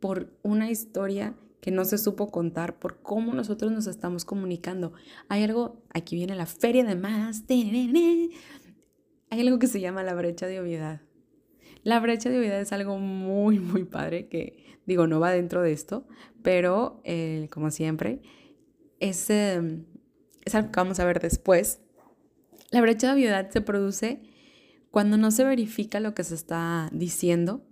por 0.00 0.30
una 0.42 0.70
historia 0.70 1.34
que 1.64 1.70
no 1.70 1.86
se 1.86 1.96
supo 1.96 2.30
contar 2.30 2.78
por 2.78 3.00
cómo 3.00 3.32
nosotros 3.32 3.72
nos 3.72 3.86
estamos 3.86 4.26
comunicando. 4.26 4.92
Hay 5.30 5.42
algo, 5.44 5.82
aquí 5.94 6.14
viene 6.14 6.34
la 6.34 6.44
feria 6.44 6.84
de 6.84 6.94
más, 6.94 7.46
hay 9.34 9.40
algo 9.40 9.58
que 9.58 9.66
se 9.66 9.80
llama 9.80 10.04
la 10.04 10.14
brecha 10.14 10.46
de 10.46 10.60
obviedad. 10.60 11.00
La 11.82 11.98
brecha 11.98 12.30
de 12.30 12.38
obviedad 12.38 12.60
es 12.60 12.72
algo 12.72 12.98
muy, 12.98 13.58
muy 13.58 13.84
padre 13.84 14.28
que, 14.28 14.78
digo, 14.86 15.06
no 15.06 15.18
va 15.18 15.32
dentro 15.32 15.60
de 15.60 15.72
esto, 15.72 16.06
pero 16.42 17.00
eh, 17.04 17.48
como 17.50 17.70
siempre, 17.70 18.22
es, 19.00 19.28
em, 19.30 19.86
es 20.44 20.54
algo 20.54 20.70
que 20.70 20.76
vamos 20.78 21.00
a 21.00 21.04
ver 21.04 21.20
después. 21.20 21.80
La 22.70 22.80
brecha 22.80 23.08
de 23.08 23.14
obviedad 23.14 23.50
se 23.50 23.60
produce 23.60 24.22
cuando 24.92 25.16
no 25.16 25.32
se 25.32 25.42
verifica 25.42 25.98
lo 25.98 26.14
que 26.14 26.22
se 26.22 26.36
está 26.36 26.88
diciendo. 26.92 27.66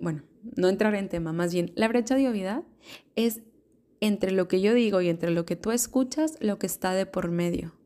Bueno, 0.00 0.22
no 0.56 0.68
entrar 0.68 0.94
en 0.94 1.08
tema, 1.08 1.32
más 1.32 1.52
bien, 1.52 1.72
la 1.74 1.88
brecha 1.88 2.14
de 2.14 2.28
obviedad 2.28 2.62
es 3.16 3.42
entre 4.00 4.30
lo 4.30 4.48
que 4.48 4.60
yo 4.62 4.72
digo 4.72 5.00
y 5.02 5.08
entre 5.08 5.30
lo 5.30 5.44
que 5.44 5.56
tú 5.56 5.72
escuchas, 5.72 6.38
lo 6.40 6.58
que 6.58 6.66
está 6.66 6.94
de 6.94 7.04
por 7.04 7.30
medio 7.30 7.77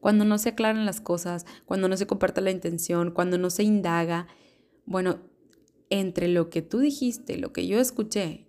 cuando 0.00 0.24
no 0.24 0.38
se 0.38 0.50
aclaran 0.50 0.86
las 0.86 1.00
cosas, 1.00 1.46
cuando 1.64 1.88
no 1.88 1.96
se 1.96 2.06
comparte 2.06 2.40
la 2.40 2.50
intención, 2.50 3.10
cuando 3.10 3.38
no 3.38 3.50
se 3.50 3.62
indaga, 3.62 4.26
bueno, 4.84 5.18
entre 5.90 6.28
lo 6.28 6.50
que 6.50 6.62
tú 6.62 6.78
dijiste 6.78 7.34
y 7.34 7.38
lo 7.38 7.52
que 7.52 7.66
yo 7.66 7.78
escuché, 7.78 8.46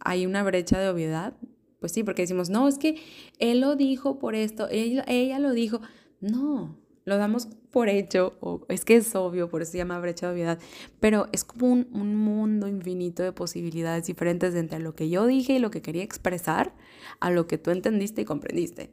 hay 0.00 0.26
una 0.26 0.42
brecha 0.42 0.78
de 0.78 0.88
obviedad. 0.88 1.36
Pues 1.80 1.92
sí, 1.92 2.02
porque 2.02 2.22
decimos, 2.22 2.50
no, 2.50 2.66
es 2.66 2.78
que 2.78 2.96
él 3.38 3.60
lo 3.60 3.76
dijo 3.76 4.18
por 4.18 4.34
esto, 4.34 4.68
ella, 4.70 5.04
ella 5.06 5.38
lo 5.38 5.52
dijo. 5.52 5.80
No, 6.20 6.76
lo 7.04 7.16
damos 7.16 7.48
por 7.70 7.88
hecho, 7.88 8.36
o 8.40 8.66
es 8.68 8.84
que 8.84 8.96
es 8.96 9.14
obvio, 9.14 9.48
por 9.48 9.62
eso 9.62 9.72
se 9.72 9.78
llama 9.78 10.00
brecha 10.00 10.26
de 10.26 10.32
obviedad, 10.32 10.58
pero 10.98 11.28
es 11.32 11.44
como 11.44 11.70
un, 11.72 11.88
un, 11.92 12.16
mundo 12.16 12.66
infinito 12.66 13.22
de 13.22 13.32
posibilidades 13.32 14.06
diferentes 14.06 14.54
entre 14.54 14.80
lo 14.80 14.94
que 14.94 15.08
yo 15.08 15.26
dije 15.26 15.54
y 15.54 15.58
lo 15.58 15.70
que 15.70 15.82
quería 15.82 16.02
expresar 16.02 16.74
a 17.20 17.30
lo 17.30 17.46
que 17.46 17.58
tú 17.58 17.70
entendiste 17.70 18.22
y 18.22 18.24
comprendiste. 18.24 18.90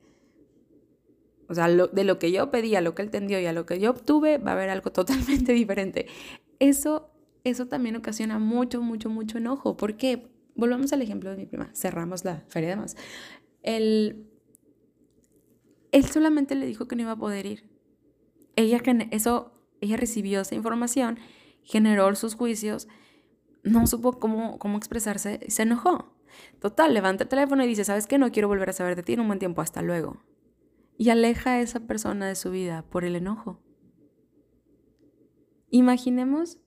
O 1.47 1.53
sea, 1.53 1.67
de 1.67 2.03
lo 2.03 2.19
que 2.19 2.31
yo 2.31 2.49
pedí 2.49 2.75
a 2.75 2.81
lo 2.81 2.95
que 2.95 3.03
él 3.03 3.11
tendió 3.11 3.39
y 3.39 3.45
a 3.45 3.53
lo 3.53 3.65
que 3.65 3.79
yo 3.79 3.91
obtuve, 3.91 4.37
va 4.37 4.51
a 4.51 4.53
haber 4.55 4.69
algo 4.69 4.91
totalmente 4.93 5.53
diferente. 5.53 6.07
Eso, 6.59 7.11
eso 7.43 7.67
también 7.67 7.95
ocasiona 7.95 8.39
mucho, 8.39 8.81
mucho, 8.81 9.09
mucho 9.09 9.37
enojo. 9.37 9.77
¿Por 9.77 9.97
qué? 9.97 10.27
Volvamos 10.55 10.93
al 10.93 11.01
ejemplo 11.01 11.29
de 11.29 11.37
mi 11.37 11.45
prima. 11.45 11.69
Cerramos 11.73 12.25
la 12.25 12.43
feria 12.47 12.69
de 12.69 12.75
más. 12.77 12.95
Él, 13.61 14.27
él 15.91 16.05
solamente 16.05 16.55
le 16.55 16.65
dijo 16.65 16.87
que 16.87 16.95
no 16.95 17.03
iba 17.03 17.11
a 17.11 17.17
poder 17.17 17.45
ir. 17.45 17.69
Ella, 18.55 18.81
eso, 19.11 19.51
ella 19.81 19.97
recibió 19.97 20.41
esa 20.41 20.55
información, 20.55 21.19
generó 21.61 22.15
sus 22.15 22.35
juicios, 22.35 22.87
no 23.63 23.85
supo 23.85 24.13
cómo, 24.13 24.59
cómo 24.59 24.77
expresarse, 24.77 25.41
se 25.49 25.63
enojó. 25.63 26.15
Total, 26.59 26.93
levanta 26.93 27.23
el 27.23 27.29
teléfono 27.29 27.63
y 27.63 27.67
dice, 27.67 27.83
¿sabes 27.83 28.07
qué? 28.07 28.17
No 28.17 28.31
quiero 28.31 28.47
volver 28.47 28.69
a 28.69 28.73
saber 28.73 28.95
de 28.95 29.03
ti 29.03 29.13
en 29.13 29.21
un 29.21 29.27
buen 29.27 29.39
tiempo, 29.39 29.61
hasta 29.61 29.81
luego 29.81 30.21
y 30.97 31.09
aleja 31.09 31.51
a 31.51 31.61
esa 31.61 31.81
persona 31.81 32.27
de 32.27 32.35
su 32.35 32.51
vida 32.51 32.83
por 32.89 33.03
el 33.03 33.15
enojo. 33.15 33.59
Imaginemos, 35.69 36.59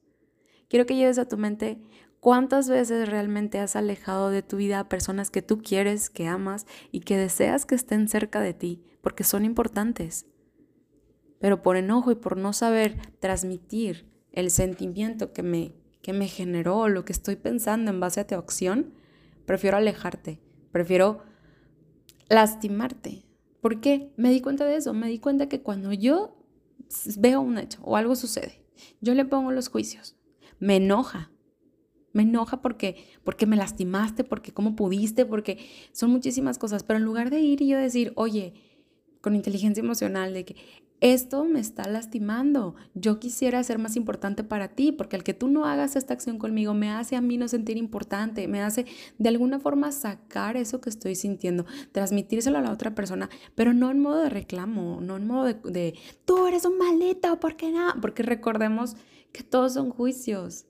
quiero 0.69 0.87
que 0.87 0.97
lleves 0.97 1.19
a 1.19 1.29
tu 1.29 1.39
mente 1.39 1.81
cuántas 2.21 2.69
veces 2.69 3.09
realmente 3.09 3.59
has 3.59 3.77
alejado 3.77 4.31
de 4.31 4.43
tu 4.43 4.57
vida 4.57 4.81
a 4.81 4.89
personas 4.89 5.31
que 5.31 5.43
tú 5.43 5.63
quieres, 5.63 6.11
que 6.11 6.27
amas 6.27 6.67
y 6.93 7.01
que 7.01 7.17
deseas 7.17 7.65
que 7.65 7.75
estén 7.75 8.09
cerca 8.09 8.41
de 8.41 8.55
ti, 8.55 8.85
porque 9.01 9.25
son 9.25 9.45
importantes. 9.45 10.27
Pero 11.41 11.63
por 11.63 11.77
enojo 11.77 12.11
y 12.11 12.17
por 12.17 12.37
no 12.37 12.53
saber 12.53 12.99
transmitir 13.21 14.11
el 14.33 14.51
sentimiento 14.51 15.33
que 15.33 15.43
me, 15.43 15.75
que 16.03 16.13
me 16.13 16.29
generó, 16.29 16.89
lo 16.89 17.05
que 17.05 17.13
estoy 17.13 17.37
pensando 17.37 17.91
en 17.91 18.01
base 18.01 18.21
a 18.21 18.27
tu 18.27 18.35
acción, 18.35 18.93
prefiero 19.47 19.77
alejarte, 19.77 20.41
prefiero 20.73 21.23
lastimarte. 22.29 23.28
¿Por 23.61 23.81
qué? 23.81 24.13
Me 24.17 24.31
di 24.31 24.41
cuenta 24.41 24.65
de 24.65 24.77
eso, 24.77 24.95
me 24.95 25.09
di 25.09 25.19
cuenta 25.19 25.49
que 25.49 25.63
cuando 25.63 25.93
yo 25.93 26.37
veo 27.19 27.41
un 27.41 27.59
hecho 27.59 27.81
o 27.83 27.97
algo 27.97 28.17
sucede, 28.17 28.65
yo 29.01 29.15
le 29.15 29.25
pongo 29.25 29.51
los 29.51 29.69
juicios, 29.69 30.17
me 30.59 30.77
enoja, 30.77 31.31
me 32.13 32.23
enoja 32.23 32.63
porque, 32.63 33.05
porque 33.25 33.47
me 33.47 33.57
lastimaste, 33.57 34.25
porque 34.25 34.53
cómo 34.53 34.77
pudiste, 34.77 35.27
porque 35.27 35.59
son 35.93 36.11
muchísimas 36.11 36.59
cosas, 36.59 36.83
pero 36.83 36.99
en 36.99 37.05
lugar 37.05 37.31
de 37.31 37.41
ir 37.41 37.63
y 37.63 37.69
yo 37.69 37.79
decir, 37.79 38.13
oye, 38.17 38.55
con 39.21 39.35
inteligencia 39.35 39.83
emocional, 39.83 40.33
de 40.33 40.45
que 40.45 40.57
esto 41.01 41.45
me 41.45 41.61
está 41.61 41.89
lastimando. 41.89 42.75
Yo 42.95 43.21
quisiera 43.21 43.63
ser 43.63 43.79
más 43.79 43.97
importante 43.97 44.43
para 44.43 44.69
ti, 44.69 44.91
porque 44.91 45.17
el 45.17 45.23
que 45.23 45.35
tú 45.35 45.49
no 45.49 45.65
hagas 45.65 45.95
esta 45.95 46.15
acción 46.15 46.39
conmigo 46.39 46.75
me 46.75 46.91
hace 46.91 47.15
a 47.15 47.21
mí 47.21 47.37
no 47.37 47.47
sentir 47.47 47.77
importante, 47.77 48.49
me 48.49 48.63
hace 48.63 48.85
de 49.17 49.29
alguna 49.29 49.61
forma 49.61 49.93
sacar 49.93 50.57
eso 50.57 50.81
que 50.81 50.91
estoy 50.91 51.15
sintiendo, 51.15 51.67
transmitírselo 51.93 52.59
a 52.59 52.63
la 52.63 52.73
otra 52.73 52.95
persona, 52.95 53.31
pero 53.55 53.73
no 53.73 53.91
en 53.91 54.01
modo 54.01 54.23
de 54.23 54.31
reclamo, 54.31 55.01
no 55.01 55.17
en 55.17 55.27
modo 55.27 55.45
de, 55.45 55.95
tú 56.25 56.47
eres 56.47 56.65
un 56.65 56.79
maldito, 56.79 57.39
¿por 57.39 57.57
qué 57.57 57.71
no? 57.71 57.95
Porque 58.01 58.25
recordemos 58.25 58.97
que 59.33 59.45
todos 59.45 59.75
son 59.75 59.91
juicios, 59.91 60.67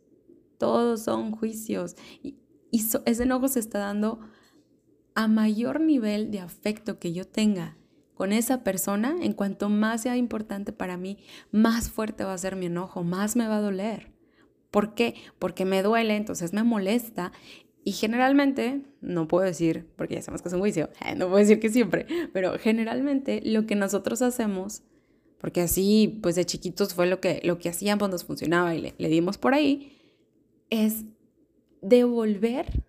todos 0.58 1.02
son 1.02 1.32
juicios. 1.32 1.96
Y, 2.22 2.36
y 2.70 2.84
ese 3.06 3.22
enojo 3.22 3.48
se 3.48 3.60
está 3.60 3.78
dando 3.78 4.20
a 5.14 5.26
mayor 5.26 5.80
nivel 5.80 6.30
de 6.30 6.40
afecto 6.40 6.98
que 6.98 7.14
yo 7.14 7.26
tenga 7.26 7.77
con 8.18 8.32
esa 8.32 8.64
persona, 8.64 9.14
en 9.20 9.32
cuanto 9.32 9.68
más 9.68 10.02
sea 10.02 10.16
importante 10.16 10.72
para 10.72 10.96
mí, 10.96 11.18
más 11.52 11.88
fuerte 11.88 12.24
va 12.24 12.34
a 12.34 12.38
ser 12.38 12.56
mi 12.56 12.66
enojo, 12.66 13.04
más 13.04 13.36
me 13.36 13.46
va 13.46 13.58
a 13.58 13.60
doler. 13.60 14.10
¿Por 14.72 14.94
qué? 14.94 15.14
Porque 15.38 15.64
me 15.64 15.84
duele, 15.84 16.16
entonces 16.16 16.52
me 16.52 16.64
molesta 16.64 17.30
y 17.84 17.92
generalmente, 17.92 18.82
no 19.00 19.28
puedo 19.28 19.44
decir, 19.44 19.86
porque 19.94 20.16
ya 20.16 20.22
sabemos 20.22 20.42
que 20.42 20.48
es 20.48 20.54
un 20.54 20.58
juicio, 20.58 20.90
no 21.16 21.26
puedo 21.26 21.38
decir 21.38 21.60
que 21.60 21.68
siempre, 21.70 22.06
pero 22.32 22.58
generalmente 22.58 23.40
lo 23.44 23.66
que 23.66 23.76
nosotros 23.76 24.20
hacemos, 24.20 24.82
porque 25.40 25.60
así 25.60 26.18
pues 26.20 26.34
de 26.34 26.44
chiquitos 26.44 26.94
fue 26.94 27.06
lo 27.06 27.20
que, 27.20 27.40
lo 27.44 27.58
que 27.58 27.68
hacíamos, 27.68 28.10
nos 28.10 28.24
funcionaba 28.24 28.74
y 28.74 28.80
le, 28.80 28.94
le 28.98 29.08
dimos 29.08 29.38
por 29.38 29.54
ahí, 29.54 29.96
es 30.70 31.04
devolver 31.82 32.82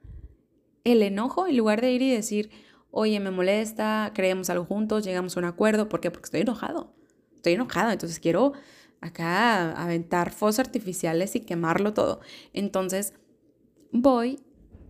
el 0.84 1.04
enojo 1.04 1.46
en 1.46 1.56
lugar 1.56 1.82
de 1.82 1.92
ir 1.92 2.02
y 2.02 2.10
decir, 2.10 2.50
oye, 2.92 3.20
me 3.20 3.32
molesta, 3.32 4.12
creemos 4.14 4.50
algo 4.50 4.66
juntos, 4.66 5.04
llegamos 5.04 5.36
a 5.36 5.40
un 5.40 5.46
acuerdo. 5.46 5.90
¿Por 5.90 6.02
qué? 6.02 6.12
Porque 6.12 6.26
estoy 6.26 6.42
enojado. 6.42 6.94
Estoy 7.36 7.54
enojado, 7.54 7.92
entonces 7.92 8.20
quiero 8.20 8.54
acá 9.02 9.72
aventar 9.82 10.32
fuegos 10.32 10.60
artificiales 10.60 11.36
y 11.36 11.42
quemarlo 11.42 11.94
todo. 11.94 12.20
Entonces 12.54 13.14
voy 13.92 14.40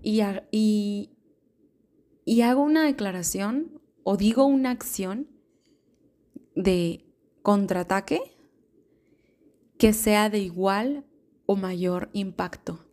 y, 0.02 0.22
hago 2.42 2.64
una 2.64 2.86
declaración 2.86 3.82
o 4.04 4.18
digo 4.18 4.46
una 4.46 4.72
acción 4.72 5.28
de 6.56 7.06
contraataque 7.42 8.22
que 9.78 9.94
sea 9.94 10.30
de 10.30 10.40
igual 10.40 11.06
o 11.46 11.56
mayor 11.56 12.10
impacto. 12.14 12.86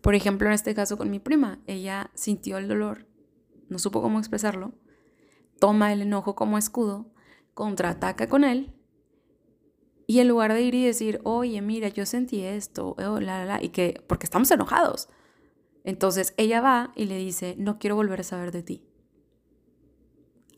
Por 0.00 0.14
ejemplo, 0.14 0.48
en 0.48 0.54
este 0.54 0.74
caso 0.74 0.98
con 0.98 1.10
mi 1.10 1.20
prima, 1.20 1.60
ella 1.66 2.10
sintió 2.14 2.58
el 2.58 2.68
dolor 2.68 3.06
no 3.72 3.78
supo 3.78 4.02
cómo 4.02 4.18
expresarlo, 4.18 4.72
toma 5.58 5.92
el 5.92 6.02
enojo 6.02 6.34
como 6.34 6.58
escudo, 6.58 7.10
contraataca 7.54 8.28
con 8.28 8.44
él 8.44 8.72
y 10.06 10.20
en 10.20 10.28
lugar 10.28 10.52
de 10.52 10.62
ir 10.62 10.74
y 10.74 10.84
decir, 10.84 11.20
oye, 11.24 11.60
mira, 11.62 11.88
yo 11.88 12.04
sentí 12.06 12.42
esto, 12.42 12.96
oh, 12.98 13.20
la, 13.20 13.44
la, 13.44 13.62
y 13.62 13.70
que, 13.70 14.02
porque 14.06 14.26
estamos 14.26 14.50
enojados. 14.50 15.08
Entonces 15.84 16.34
ella 16.36 16.60
va 16.60 16.92
y 16.96 17.06
le 17.06 17.16
dice, 17.16 17.54
no 17.58 17.78
quiero 17.78 17.96
volver 17.96 18.20
a 18.20 18.24
saber 18.24 18.52
de 18.52 18.62
ti. 18.62 18.84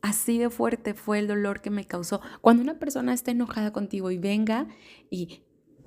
Así 0.02 0.38
de 0.38 0.50
fuerte 0.50 0.92
fue 0.92 1.18
el 1.18 1.28
dolor 1.28 1.60
que 1.60 1.70
me 1.70 1.86
causó. 1.86 2.20
Cuando 2.40 2.62
una 2.62 2.78
persona 2.78 3.14
está 3.14 3.30
enojada 3.30 3.72
contigo 3.72 4.10
y 4.10 4.18
venga 4.18 4.66
y 5.08 5.44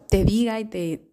te 0.09 0.23
diga 0.23 0.59
y 0.59 0.65
te, 0.65 1.11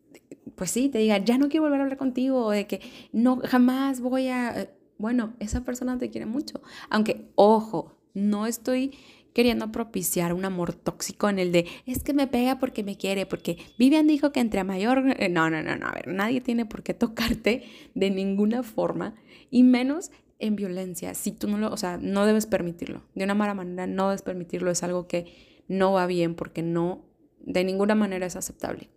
pues 0.55 0.71
sí, 0.71 0.89
te 0.89 0.99
diga, 0.99 1.19
ya 1.19 1.39
no 1.39 1.49
quiero 1.49 1.65
volver 1.65 1.81
a 1.81 1.83
hablar 1.85 1.99
contigo, 1.99 2.47
o 2.47 2.51
de 2.51 2.67
que 2.67 2.81
no, 3.13 3.41
jamás 3.45 4.01
voy 4.01 4.29
a, 4.29 4.71
bueno, 4.99 5.35
esa 5.39 5.65
persona 5.65 5.99
te 5.99 6.11
quiere 6.11 6.27
mucho. 6.27 6.61
Aunque, 6.91 7.31
ojo, 7.35 7.97
no 8.15 8.47
estoy 8.47 8.93
queriendo 9.33 9.73
propiciar 9.73 10.33
un 10.33 10.45
amor 10.45 10.73
tóxico 10.73 11.29
en 11.29 11.41
el 11.41 11.51
de 11.53 11.67
es 11.87 12.05
que 12.05 12.15
me 12.15 12.29
pega 12.29 12.59
porque 12.59 12.85
me 12.85 12.97
quiere, 12.97 13.27
porque 13.27 13.59
Vivian 13.79 14.07
dijo 14.07 14.31
que 14.33 14.41
entre 14.41 14.63
mayor... 14.63 15.17
Eh, 15.19 15.29
no, 15.29 15.51
no, 15.51 15.63
no, 15.63 15.77
no, 15.77 15.89
a 15.89 15.93
ver, 15.93 16.07
nadie 16.09 16.41
tiene 16.41 16.65
por 16.65 16.83
qué 16.83 16.95
tocarte 16.95 17.65
de 17.95 18.11
ninguna 18.11 18.63
forma 18.63 19.15
y 19.51 19.65
menos 19.65 20.13
en 20.39 20.57
violencia. 20.57 21.15
Si 21.15 21.33
tú 21.33 21.49
no 21.49 21.59
lo, 21.59 21.73
o 21.73 21.77
sea, 21.77 21.99
no 21.99 22.27
debes 22.27 22.47
permitirlo. 22.47 23.03
De 23.15 23.25
una 23.25 23.35
mala 23.35 23.55
manera 23.55 23.87
no 23.87 24.09
debes 24.09 24.23
permitirlo, 24.23 24.71
es 24.71 24.83
algo 24.85 25.09
que 25.09 25.27
no 25.67 25.93
va 25.93 26.07
bien 26.07 26.37
porque 26.37 26.63
no, 26.63 27.05
de 27.41 27.65
ninguna 27.65 27.97
manera 27.97 28.27
es 28.27 28.37
aceptable. 28.37 28.89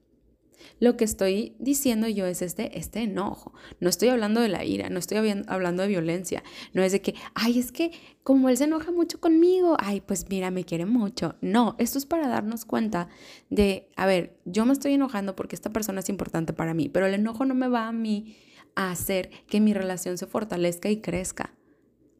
Lo 0.79 0.97
que 0.97 1.05
estoy 1.05 1.55
diciendo 1.59 2.07
yo 2.07 2.25
es 2.25 2.41
este, 2.41 2.77
este 2.77 3.01
enojo. 3.01 3.53
No 3.79 3.89
estoy 3.89 4.09
hablando 4.09 4.41
de 4.41 4.49
la 4.49 4.63
ira, 4.63 4.89
no 4.89 4.99
estoy 4.99 5.17
hablando 5.47 5.83
de 5.83 5.89
violencia. 5.89 6.43
No 6.73 6.83
es 6.83 6.91
de 6.91 7.01
que, 7.01 7.15
ay, 7.33 7.59
es 7.59 7.71
que 7.71 7.91
como 8.23 8.49
él 8.49 8.57
se 8.57 8.65
enoja 8.65 8.91
mucho 8.91 9.19
conmigo, 9.19 9.77
ay, 9.79 10.01
pues 10.01 10.27
mira, 10.29 10.51
me 10.51 10.65
quiere 10.65 10.85
mucho. 10.85 11.35
No, 11.41 11.75
esto 11.79 11.97
es 11.97 12.05
para 12.05 12.27
darnos 12.27 12.65
cuenta 12.65 13.09
de, 13.49 13.89
a 13.95 14.05
ver, 14.05 14.37
yo 14.45 14.65
me 14.65 14.73
estoy 14.73 14.93
enojando 14.93 15.35
porque 15.35 15.55
esta 15.55 15.71
persona 15.71 16.01
es 16.01 16.09
importante 16.09 16.53
para 16.53 16.73
mí, 16.73 16.89
pero 16.89 17.05
el 17.07 17.13
enojo 17.13 17.45
no 17.45 17.55
me 17.55 17.67
va 17.67 17.87
a 17.87 17.91
mí 17.91 18.37
a 18.75 18.91
hacer 18.91 19.31
que 19.47 19.59
mi 19.59 19.73
relación 19.73 20.17
se 20.17 20.27
fortalezca 20.27 20.89
y 20.89 21.01
crezca. 21.01 21.53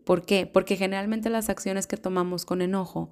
¿Por 0.04 0.26
qué? 0.26 0.48
Porque 0.48 0.78
generalmente 0.78 1.30
las 1.30 1.50
acciones 1.50 1.86
que 1.86 1.98
tomamos 1.98 2.46
con 2.46 2.62
enojo 2.62 3.12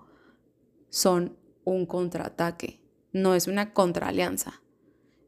son 0.90 1.38
un 1.66 1.86
contraataque, 1.86 2.80
no 3.12 3.36
es 3.36 3.48
una 3.48 3.74
contraalianza 3.74 4.62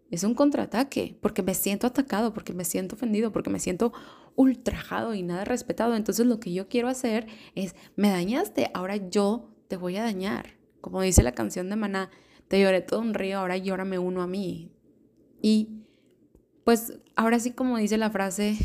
es 0.09 0.23
un 0.23 0.33
contraataque, 0.35 1.17
porque 1.21 1.43
me 1.43 1.53
siento 1.53 1.87
atacado, 1.87 2.33
porque 2.33 2.53
me 2.53 2.63
siento 2.63 2.95
ofendido, 2.95 3.31
porque 3.31 3.49
me 3.49 3.59
siento 3.59 3.91
ultrajado 4.35 5.13
y 5.13 5.23
nada 5.23 5.43
respetado. 5.43 5.95
Entonces 5.95 6.25
lo 6.25 6.39
que 6.39 6.53
yo 6.53 6.69
quiero 6.69 6.87
hacer 6.87 7.27
es, 7.55 7.75
me 7.95 8.09
dañaste, 8.09 8.71
ahora 8.73 8.95
yo 8.95 9.49
te 9.67 9.75
voy 9.75 9.97
a 9.97 10.03
dañar. 10.03 10.57
Como 10.79 11.01
dice 11.01 11.23
la 11.23 11.33
canción 11.33 11.69
de 11.69 11.75
Maná, 11.75 12.09
te 12.47 12.61
lloré 12.61 12.81
todo 12.81 13.01
un 13.01 13.13
río, 13.13 13.39
ahora 13.39 13.57
llórame 13.57 13.99
uno 13.99 14.21
a 14.21 14.27
mí. 14.27 14.71
Y 15.41 15.83
pues 16.63 16.99
ahora 17.15 17.39
sí 17.39 17.51
como 17.51 17.77
dice 17.77 17.97
la 17.97 18.09
frase, 18.09 18.57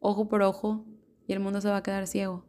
ojo 0.00 0.28
por 0.28 0.42
ojo, 0.42 0.84
y 1.26 1.32
el 1.32 1.40
mundo 1.40 1.60
se 1.60 1.68
va 1.68 1.78
a 1.78 1.82
quedar 1.82 2.06
ciego. 2.06 2.44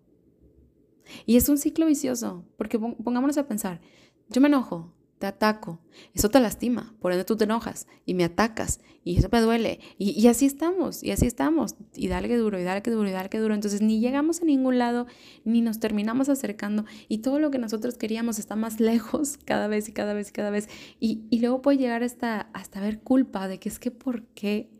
Y 1.25 1.37
es 1.37 1.49
un 1.49 1.57
ciclo 1.57 1.85
vicioso, 1.85 2.45
porque 2.57 2.79
pongámonos 2.79 3.37
a 3.37 3.47
pensar, 3.47 3.81
yo 4.29 4.41
me 4.41 4.47
enojo, 4.47 4.93
te 5.21 5.27
ataco, 5.27 5.79
eso 6.15 6.29
te 6.29 6.39
lastima, 6.39 6.95
por 6.99 7.12
ende 7.12 7.23
tú 7.23 7.38
te 7.38 7.43
enojas 7.43 7.86
y 8.07 8.15
me 8.15 8.23
atacas 8.23 8.81
y 9.03 9.17
eso 9.19 9.29
me 9.31 9.39
duele 9.39 9.79
y, 9.99 10.25
así 10.25 10.47
estamos, 10.47 11.03
y 11.03 11.12
así 11.12 11.27
estamos, 11.27 11.75
y 11.95 12.07
dale 12.07 12.27
que 12.27 12.38
duro, 12.38 12.60
y 12.60 12.63
dale 12.63 12.81
que 12.81 12.89
duro, 12.89 13.07
y 13.07 13.12
dale 13.12 13.29
que 13.29 13.38
duro, 13.38 13.53
entonces 13.53 13.84
ni 13.84 13.99
llegamos 13.99 14.41
a 14.41 14.45
ningún 14.45 14.79
lado, 14.79 15.05
ni 15.45 15.62
nos 15.62 15.79
terminamos 15.79 16.27
acercando 16.27 16.86
y 17.07 17.19
todo 17.19 17.38
lo 17.38 17.51
que 17.51 17.60
nosotros 17.60 17.99
queríamos 17.99 18.39
está 18.39 18.55
más 18.55 18.79
lejos 18.79 19.38
cada 19.45 19.67
vez 19.67 19.88
y 19.89 19.93
cada 19.93 20.15
vez 20.15 20.29
y 20.29 20.31
cada 20.31 20.49
vez. 20.49 20.67
Y, 20.99 21.21
luego 21.39 21.62
puede 21.62 21.77
llegar 21.77 22.01
hasta, 22.01 22.49
hasta 22.53 22.81
ver 22.81 23.01
culpa 23.01 23.47
de 23.47 23.60
que 23.60 23.69
es 23.69 23.77
que 23.77 23.91
por 23.91 24.23
qué 24.34 24.71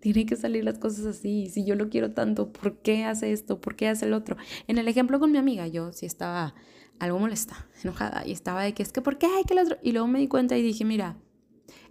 tienen 0.00 0.26
que 0.26 0.36
salir 0.36 0.62
las 0.62 0.78
cosas 0.78 1.06
así, 1.06 1.48
si 1.48 1.64
yo 1.64 1.74
lo 1.74 1.88
quiero 1.88 2.12
tanto, 2.12 2.52
¿por 2.52 2.82
qué 2.82 3.04
hace 3.04 3.32
esto? 3.32 3.62
¿Por 3.62 3.76
qué 3.76 3.88
hace 3.88 4.04
el 4.04 4.12
otro? 4.12 4.36
En 4.68 4.76
el 4.76 4.88
ejemplo 4.88 5.18
con 5.18 5.32
mi 5.32 5.38
amiga, 5.38 5.66
yo 5.68 5.92
sí 5.94 6.04
estaba 6.04 6.54
algo 6.98 7.18
molesta, 7.18 7.68
enojada, 7.82 8.26
y 8.26 8.32
estaba 8.32 8.62
de 8.62 8.74
que 8.74 8.82
es 8.82 8.92
que, 8.92 9.02
¿por 9.02 9.18
qué 9.18 9.26
hay 9.26 9.44
que 9.44 9.54
el 9.54 9.60
otro? 9.60 9.76
Y 9.82 9.92
luego 9.92 10.06
me 10.06 10.18
di 10.18 10.28
cuenta 10.28 10.56
y 10.56 10.62
dije, 10.62 10.84
mira, 10.84 11.16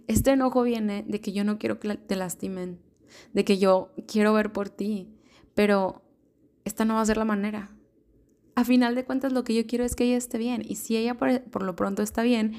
este 0.06 0.32
enojo 0.32 0.62
viene 0.62 1.04
de 1.06 1.20
que 1.20 1.32
yo 1.32 1.44
no 1.44 1.58
quiero 1.58 1.78
que 1.78 1.94
te 1.96 2.16
lastimen, 2.16 2.80
de 3.32 3.44
que 3.44 3.58
yo 3.58 3.92
quiero 4.06 4.32
ver 4.32 4.52
por 4.52 4.70
ti, 4.70 5.14
pero 5.54 6.02
esta 6.64 6.84
no 6.84 6.94
va 6.94 7.00
a 7.00 7.06
ser 7.06 7.16
la 7.16 7.24
manera. 7.24 7.70
A 8.56 8.64
final 8.64 8.94
de 8.94 9.04
cuentas, 9.04 9.32
lo 9.32 9.44
que 9.44 9.54
yo 9.54 9.66
quiero 9.66 9.84
es 9.84 9.96
que 9.96 10.04
ella 10.04 10.16
esté 10.16 10.38
bien, 10.38 10.62
y 10.66 10.76
si 10.76 10.96
ella 10.96 11.16
por, 11.16 11.42
por 11.44 11.62
lo 11.62 11.76
pronto 11.76 12.02
está 12.02 12.22
bien, 12.22 12.54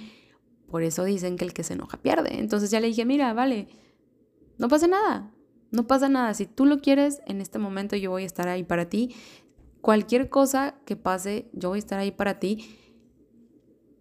por 0.70 0.84
eso 0.84 1.04
dicen 1.04 1.38
que 1.38 1.46
el 1.46 1.54
que 1.54 1.64
se 1.64 1.74
enoja 1.74 2.02
pierde. 2.02 2.40
Entonces 2.40 2.72
ya 2.72 2.80
le 2.80 2.88
dije, 2.88 3.06
mira, 3.06 3.34
vale, 3.34 3.68
no 4.58 4.68
pasa 4.68 4.88
nada, 4.88 5.32
no 5.72 5.88
pasa 5.88 6.10
nada. 6.10 6.34
Si 6.34 6.46
tú 6.46 6.66
lo 6.66 6.80
quieres, 6.80 7.22
en 7.28 7.42
este 7.42 7.60
momento 7.60 7.96
yo 7.96 8.12
voy 8.12 8.24
a 8.24 8.26
estar 8.26 8.48
ahí 8.48 8.64
para 8.64 8.90
ti 8.90 9.16
cualquier 9.86 10.30
cosa 10.30 10.74
que 10.84 10.96
pase, 10.96 11.48
yo 11.54 11.70
voy 11.70 11.78
a 11.78 11.80
estar 11.80 12.00
ahí 12.00 12.10
para 12.10 12.40
ti. 12.40 12.76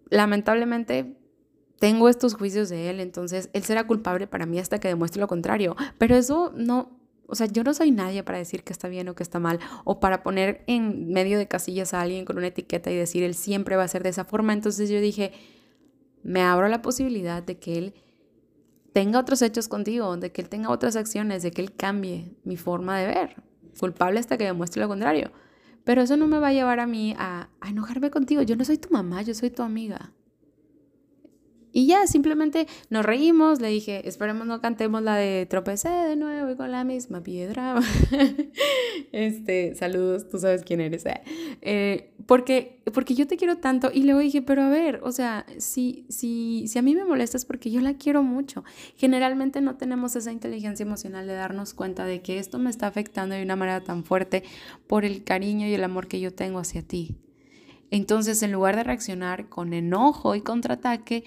Lamentablemente 0.09 1.15
tengo 1.79 2.09
estos 2.09 2.33
juicios 2.33 2.69
de 2.69 2.89
él, 2.89 2.99
entonces 2.99 3.51
él 3.53 3.61
será 3.61 3.85
culpable 3.85 4.25
para 4.25 4.47
mí 4.47 4.57
hasta 4.57 4.79
que 4.79 4.87
demuestre 4.87 5.21
lo 5.21 5.27
contrario. 5.27 5.75
Pero 5.99 6.15
eso 6.15 6.51
no, 6.55 6.99
o 7.27 7.35
sea, 7.35 7.45
yo 7.45 7.63
no 7.63 7.71
soy 7.75 7.91
nadie 7.91 8.23
para 8.23 8.39
decir 8.39 8.63
que 8.63 8.73
está 8.73 8.87
bien 8.87 9.07
o 9.09 9.13
que 9.13 9.21
está 9.21 9.37
mal, 9.37 9.59
o 9.83 9.99
para 9.99 10.23
poner 10.23 10.63
en 10.65 11.09
medio 11.09 11.37
de 11.37 11.47
casillas 11.47 11.93
a 11.93 12.01
alguien 12.01 12.25
con 12.25 12.39
una 12.39 12.47
etiqueta 12.47 12.89
y 12.89 12.95
decir 12.95 13.21
él 13.21 13.35
siempre 13.35 13.75
va 13.75 13.83
a 13.83 13.87
ser 13.87 14.01
de 14.01 14.09
esa 14.09 14.25
forma. 14.25 14.53
Entonces 14.53 14.89
yo 14.89 14.99
dije, 14.99 15.33
me 16.23 16.41
abro 16.41 16.67
la 16.67 16.81
posibilidad 16.81 17.43
de 17.43 17.59
que 17.59 17.77
él 17.77 17.93
tenga 18.91 19.19
otros 19.19 19.43
hechos 19.43 19.67
contigo, 19.67 20.17
de 20.17 20.31
que 20.31 20.41
Él 20.41 20.49
tenga 20.49 20.71
otras 20.71 20.95
acciones, 20.95 21.43
de 21.43 21.51
que 21.51 21.61
Él 21.61 21.75
cambie 21.75 22.33
mi 22.43 22.57
forma 22.57 22.97
de 22.97 23.05
ver. 23.05 23.35
Culpable 23.79 24.19
hasta 24.19 24.35
que 24.35 24.45
demuestre 24.45 24.81
lo 24.81 24.87
contrario. 24.87 25.31
Pero 25.85 26.01
eso 26.01 26.17
no 26.17 26.27
me 26.27 26.39
va 26.39 26.49
a 26.49 26.53
llevar 26.53 26.81
a 26.81 26.87
mí 26.87 27.15
a, 27.17 27.47
a 27.61 27.69
enojarme 27.69 28.11
contigo. 28.11 28.41
Yo 28.41 28.57
no 28.57 28.65
soy 28.65 28.77
tu 28.77 28.89
mamá, 28.89 29.21
yo 29.21 29.33
soy 29.33 29.51
tu 29.51 29.63
amiga. 29.63 30.11
Y 31.77 31.87
ya, 31.87 32.07
simplemente 32.07 32.67
nos 32.89 33.05
reímos, 33.05 33.59
le 33.59 33.67
dije, 33.67 34.07
esperemos 34.07 34.47
no 34.47 34.61
cantemos 34.61 35.03
la 35.03 35.17
de 35.17 35.45
tropecé 35.45 35.89
de 35.89 36.15
nuevo 36.15 36.49
y 36.49 36.55
con 36.55 36.71
la 36.71 36.85
misma 36.85 37.21
piedra. 37.21 37.75
este, 39.11 39.75
saludos, 39.75 40.29
tú 40.29 40.39
sabes 40.39 40.63
quién 40.63 40.79
eres. 40.79 41.05
Eh. 41.05 41.21
eh, 41.61 42.13
porque, 42.27 42.81
porque 42.93 43.13
yo 43.13 43.27
te 43.27 43.35
quiero 43.35 43.57
tanto. 43.57 43.91
Y 43.93 44.03
luego 44.03 44.21
dije, 44.21 44.41
pero 44.41 44.61
a 44.61 44.69
ver, 44.69 45.01
o 45.03 45.11
sea, 45.11 45.45
si, 45.57 46.05
si, 46.07 46.65
si 46.69 46.79
a 46.79 46.81
mí 46.81 46.95
me 46.95 47.03
molesta 47.03 47.35
es 47.35 47.43
porque 47.43 47.69
yo 47.69 47.81
la 47.81 47.95
quiero 47.95 48.23
mucho. 48.23 48.63
Generalmente 48.95 49.59
no 49.59 49.75
tenemos 49.75 50.15
esa 50.15 50.31
inteligencia 50.31 50.85
emocional 50.85 51.27
de 51.27 51.33
darnos 51.33 51.73
cuenta 51.73 52.05
de 52.05 52.21
que 52.21 52.39
esto 52.39 52.57
me 52.57 52.69
está 52.69 52.87
afectando 52.87 53.35
de 53.35 53.43
una 53.43 53.57
manera 53.57 53.83
tan 53.83 54.05
fuerte 54.05 54.45
por 54.87 55.03
el 55.03 55.25
cariño 55.25 55.67
y 55.67 55.73
el 55.73 55.83
amor 55.83 56.07
que 56.07 56.21
yo 56.21 56.33
tengo 56.33 56.59
hacia 56.59 56.83
ti. 56.83 57.17
Entonces, 57.91 58.41
en 58.43 58.53
lugar 58.53 58.77
de 58.77 58.85
reaccionar 58.85 59.49
con 59.49 59.73
enojo 59.73 60.35
y 60.35 60.41
contraataque, 60.41 61.25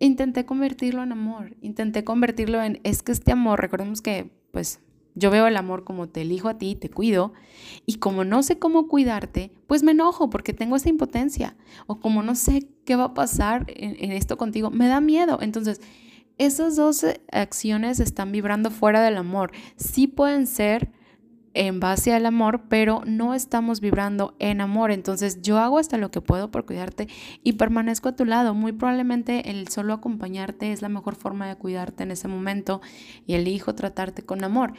intenté 0.00 0.44
convertirlo 0.44 1.02
en 1.02 1.12
amor, 1.12 1.56
intenté 1.60 2.02
convertirlo 2.04 2.62
en, 2.62 2.80
es 2.82 3.02
que 3.02 3.12
este 3.12 3.32
amor, 3.32 3.60
recordemos 3.60 4.02
que 4.02 4.30
pues 4.50 4.80
yo 5.14 5.30
veo 5.30 5.46
el 5.46 5.56
amor 5.56 5.84
como 5.84 6.08
te 6.08 6.22
elijo 6.22 6.48
a 6.48 6.58
ti, 6.58 6.74
te 6.74 6.88
cuido, 6.88 7.32
y 7.86 7.96
como 7.96 8.24
no 8.24 8.42
sé 8.42 8.58
cómo 8.58 8.88
cuidarte, 8.88 9.52
pues 9.66 9.82
me 9.82 9.92
enojo 9.92 10.30
porque 10.30 10.52
tengo 10.52 10.76
esa 10.76 10.88
impotencia, 10.88 11.56
o 11.86 12.00
como 12.00 12.22
no 12.22 12.34
sé 12.34 12.68
qué 12.84 12.96
va 12.96 13.04
a 13.04 13.14
pasar 13.14 13.66
en, 13.68 13.96
en 14.02 14.12
esto 14.12 14.36
contigo, 14.36 14.70
me 14.70 14.88
da 14.88 15.00
miedo. 15.00 15.38
Entonces, 15.42 15.80
esas 16.38 16.76
dos 16.76 17.04
acciones 17.30 18.00
están 18.00 18.32
vibrando 18.32 18.70
fuera 18.70 19.02
del 19.02 19.18
amor. 19.18 19.52
Sí 19.76 20.06
pueden 20.06 20.46
ser 20.46 20.90
en 21.52 21.80
base 21.80 22.12
al 22.12 22.26
amor, 22.26 22.62
pero 22.68 23.02
no 23.06 23.34
estamos 23.34 23.80
vibrando 23.80 24.36
en 24.38 24.60
amor. 24.60 24.90
Entonces 24.90 25.42
yo 25.42 25.58
hago 25.58 25.78
hasta 25.78 25.98
lo 25.98 26.10
que 26.10 26.20
puedo 26.20 26.50
por 26.50 26.64
cuidarte 26.64 27.08
y 27.42 27.54
permanezco 27.54 28.08
a 28.08 28.16
tu 28.16 28.24
lado. 28.24 28.54
Muy 28.54 28.72
probablemente 28.72 29.50
el 29.50 29.68
solo 29.68 29.94
acompañarte 29.94 30.72
es 30.72 30.82
la 30.82 30.88
mejor 30.88 31.16
forma 31.16 31.48
de 31.48 31.56
cuidarte 31.56 32.04
en 32.04 32.12
ese 32.12 32.28
momento 32.28 32.80
y 33.26 33.34
elijo 33.34 33.74
tratarte 33.74 34.22
con 34.22 34.44
amor. 34.44 34.74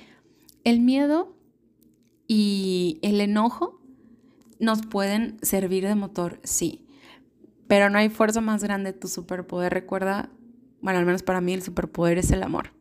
El 0.63 0.79
miedo 0.79 1.36
y 2.27 2.99
el 3.01 3.19
enojo 3.19 3.81
nos 4.60 4.86
pueden 4.86 5.38
servir 5.41 5.86
de 5.88 5.95
motor, 5.95 6.39
sí, 6.43 6.86
pero 7.67 7.89
no 7.89 7.97
hay 7.97 8.10
fuerza 8.10 8.41
más 8.41 8.63
grande 8.63 8.93
tu 8.93 9.07
superpoder. 9.07 9.73
Recuerda, 9.73 10.29
bueno, 10.81 10.99
al 10.99 11.05
menos 11.05 11.23
para 11.23 11.41
mí 11.41 11.53
el 11.53 11.63
superpoder 11.63 12.19
es 12.19 12.31
el 12.31 12.43
amor. 12.43 12.71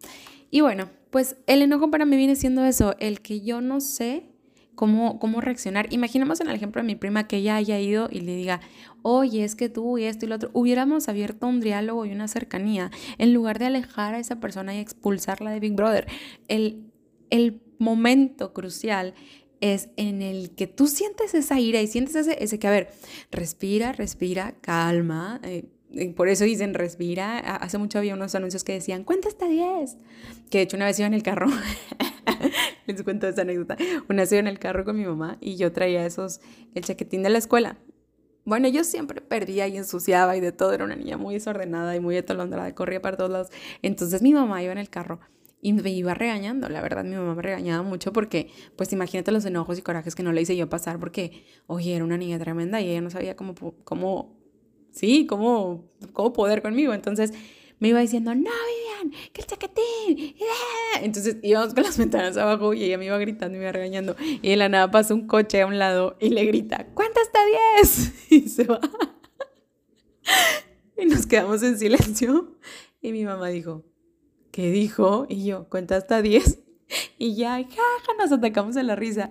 Y 0.50 0.61
bueno, 0.61 0.90
pues 1.11 1.37
el 1.46 1.62
enojo 1.62 1.90
para 1.90 2.05
mí 2.05 2.16
viene 2.16 2.37
siendo 2.37 2.64
eso, 2.64 2.94
el 2.99 3.20
que 3.20 3.40
yo 3.40 3.61
no 3.61 3.81
sé 3.81 4.31
cómo, 4.75 5.18
cómo 5.18 5.40
reaccionar. 5.40 5.92
Imaginemos 5.92 6.40
en 6.40 6.49
el 6.49 6.57
ejemplo 6.57 6.81
de 6.81 6.87
mi 6.87 6.94
prima 6.94 7.27
que 7.27 7.37
ella 7.37 7.57
haya 7.57 7.79
ido 7.79 8.09
y 8.11 8.20
le 8.20 8.35
diga, 8.37 8.61
oye, 9.03 9.44
es 9.44 9.55
que 9.55 9.68
tú 9.68 9.99
y 9.99 10.05
esto 10.05 10.25
y 10.25 10.29
lo 10.29 10.37
otro, 10.37 10.51
hubiéramos 10.53 11.09
abierto 11.09 11.46
un 11.46 11.61
diálogo 11.61 12.07
y 12.07 12.12
una 12.12 12.29
cercanía 12.29 12.90
en 13.18 13.35
lugar 13.35 13.59
de 13.59 13.66
alejar 13.66 14.14
a 14.14 14.18
esa 14.18 14.40
persona 14.40 14.75
y 14.75 14.79
expulsarla 14.79 15.51
de 15.51 15.61
Big 15.61 15.75
Brother. 15.75 16.07
El, 16.49 16.90
el 17.31 17.61
momento 17.79 18.53
crucial 18.53 19.14
es 19.61 19.90
en 19.96 20.23
el 20.23 20.55
que 20.55 20.66
tú 20.66 20.87
sientes 20.87 21.35
esa 21.35 21.61
ira 21.61 21.83
y 21.83 21.87
sientes 21.87 22.14
ese, 22.16 22.42
ese 22.42 22.59
que, 22.59 22.66
a 22.66 22.70
ver, 22.70 22.90
respira, 23.31 23.92
respira, 23.92 24.55
calma. 24.61 25.40
Eh, 25.44 25.66
por 26.16 26.29
eso 26.29 26.44
dicen 26.44 26.74
respira. 26.74 27.38
Hace 27.38 27.79
mucho 27.79 27.98
había 27.98 28.14
unos 28.14 28.35
anuncios 28.35 28.64
que 28.64 28.72
decían, 28.72 29.05
cuenta 29.05 29.29
hasta 29.29 29.48
10. 29.48 29.96
Que 30.50 30.59
de 30.59 30.62
hecho 30.62 30.76
una 30.76 30.87
vez 30.87 30.98
iba 30.98 31.07
en 31.07 31.14
el 31.14 31.22
carro, 31.22 31.46
les 32.87 33.03
cuento 33.03 33.29
esa 33.29 33.42
anécdota, 33.42 33.76
una 34.09 34.22
vez 34.22 34.33
iba 34.33 34.40
en 34.40 34.48
el 34.48 34.59
carro 34.59 34.85
con 34.85 34.96
mi 34.96 35.05
mamá 35.05 35.38
y 35.40 35.57
yo 35.57 35.72
traía 35.72 36.05
esos, 36.05 36.40
el 36.74 36.85
chaquetín 36.85 37.22
de 37.22 37.31
la 37.31 37.38
escuela. 37.38 37.79
Bueno, 38.44 38.68
yo 38.68 38.85
siempre 38.85 39.20
perdía 39.20 39.68
y 39.68 39.76
ensuciaba 39.76 40.37
y 40.37 40.40
de 40.40 40.50
todo, 40.50 40.72
era 40.72 40.85
una 40.85 40.96
niña 40.96 41.18
muy 41.18 41.35
desordenada 41.35 41.94
y 41.94 42.00
muy 42.00 42.16
atolondrada, 42.16 42.74
corría 42.74 43.00
para 43.03 43.16
todos 43.16 43.31
lados. 43.31 43.48
Entonces 43.83 44.22
mi 44.22 44.33
mamá 44.33 44.62
iba 44.62 44.72
en 44.72 44.79
el 44.79 44.88
carro 44.88 45.20
y 45.62 45.74
me 45.74 45.90
iba 45.90 46.14
regañando, 46.14 46.68
la 46.68 46.81
verdad 46.81 47.05
mi 47.05 47.14
mamá 47.16 47.35
me 47.35 47.42
regañaba 47.42 47.83
mucho 47.83 48.12
porque, 48.12 48.50
pues 48.76 48.92
imagínate 48.92 49.31
los 49.31 49.44
enojos 49.44 49.79
y 49.79 49.83
corajes 49.83 50.14
que 50.14 50.22
no 50.22 50.33
le 50.33 50.40
hice 50.40 50.57
yo 50.57 50.68
pasar 50.68 50.98
porque, 50.98 51.44
oye, 51.66 51.94
era 51.94 52.05
una 52.05 52.16
niña 52.16 52.38
tremenda 52.38 52.81
y 52.81 52.88
ella 52.90 53.03
no 53.03 53.11
sabía 53.11 53.37
cómo, 53.37 53.55
cómo 53.85 54.39
sí, 54.92 55.26
cómo, 55.26 55.90
cómo 56.12 56.33
poder 56.33 56.62
conmigo. 56.62 56.92
Entonces 56.92 57.33
me 57.81 57.88
iba 57.88 58.00
diciendo, 58.00 58.35
no, 58.35 58.50
Vivian, 58.50 59.18
que 59.33 59.40
el 59.40 59.46
chaquetín. 59.46 60.37
Entonces 61.00 61.38
íbamos 61.42 61.74
con 61.74 61.83
las 61.83 61.96
ventanas 61.98 62.37
abajo 62.37 62.74
y 62.74 62.85
ella 62.85 62.98
me 62.98 63.07
iba 63.07 63.18
gritando 63.18 63.57
y 63.57 63.59
me 63.59 63.64
iba 63.64 63.72
regañando. 63.72 64.16
Y 64.20 64.50
de 64.50 64.57
la 64.57 64.68
nada 64.68 64.90
pasa 64.90 65.14
un 65.14 65.26
coche 65.26 65.62
a 65.62 65.66
un 65.66 65.79
lado 65.79 66.16
y 66.20 66.29
le 66.29 66.44
grita, 66.44 66.87
cuenta 66.94 67.20
hasta 67.20 67.40
10. 67.79 68.31
Y 68.31 68.48
se 68.48 68.64
va. 68.64 68.81
Y 70.96 71.07
nos 71.07 71.26
quedamos 71.26 71.62
en 71.62 71.79
silencio. 71.79 72.59
Y 73.00 73.12
mi 73.12 73.24
mamá 73.24 73.48
dijo, 73.48 73.85
¿qué 74.53 74.70
dijo? 74.70 75.26
Y 75.29 75.46
yo, 75.46 75.68
cuenta 75.70 75.96
hasta 75.96 76.20
10. 76.20 76.59
Y 77.18 77.37
ya, 77.37 77.57
jaja, 77.57 78.12
nos 78.18 78.31
atacamos 78.33 78.76
en 78.76 78.88
la 78.88 78.96
risa. 78.96 79.29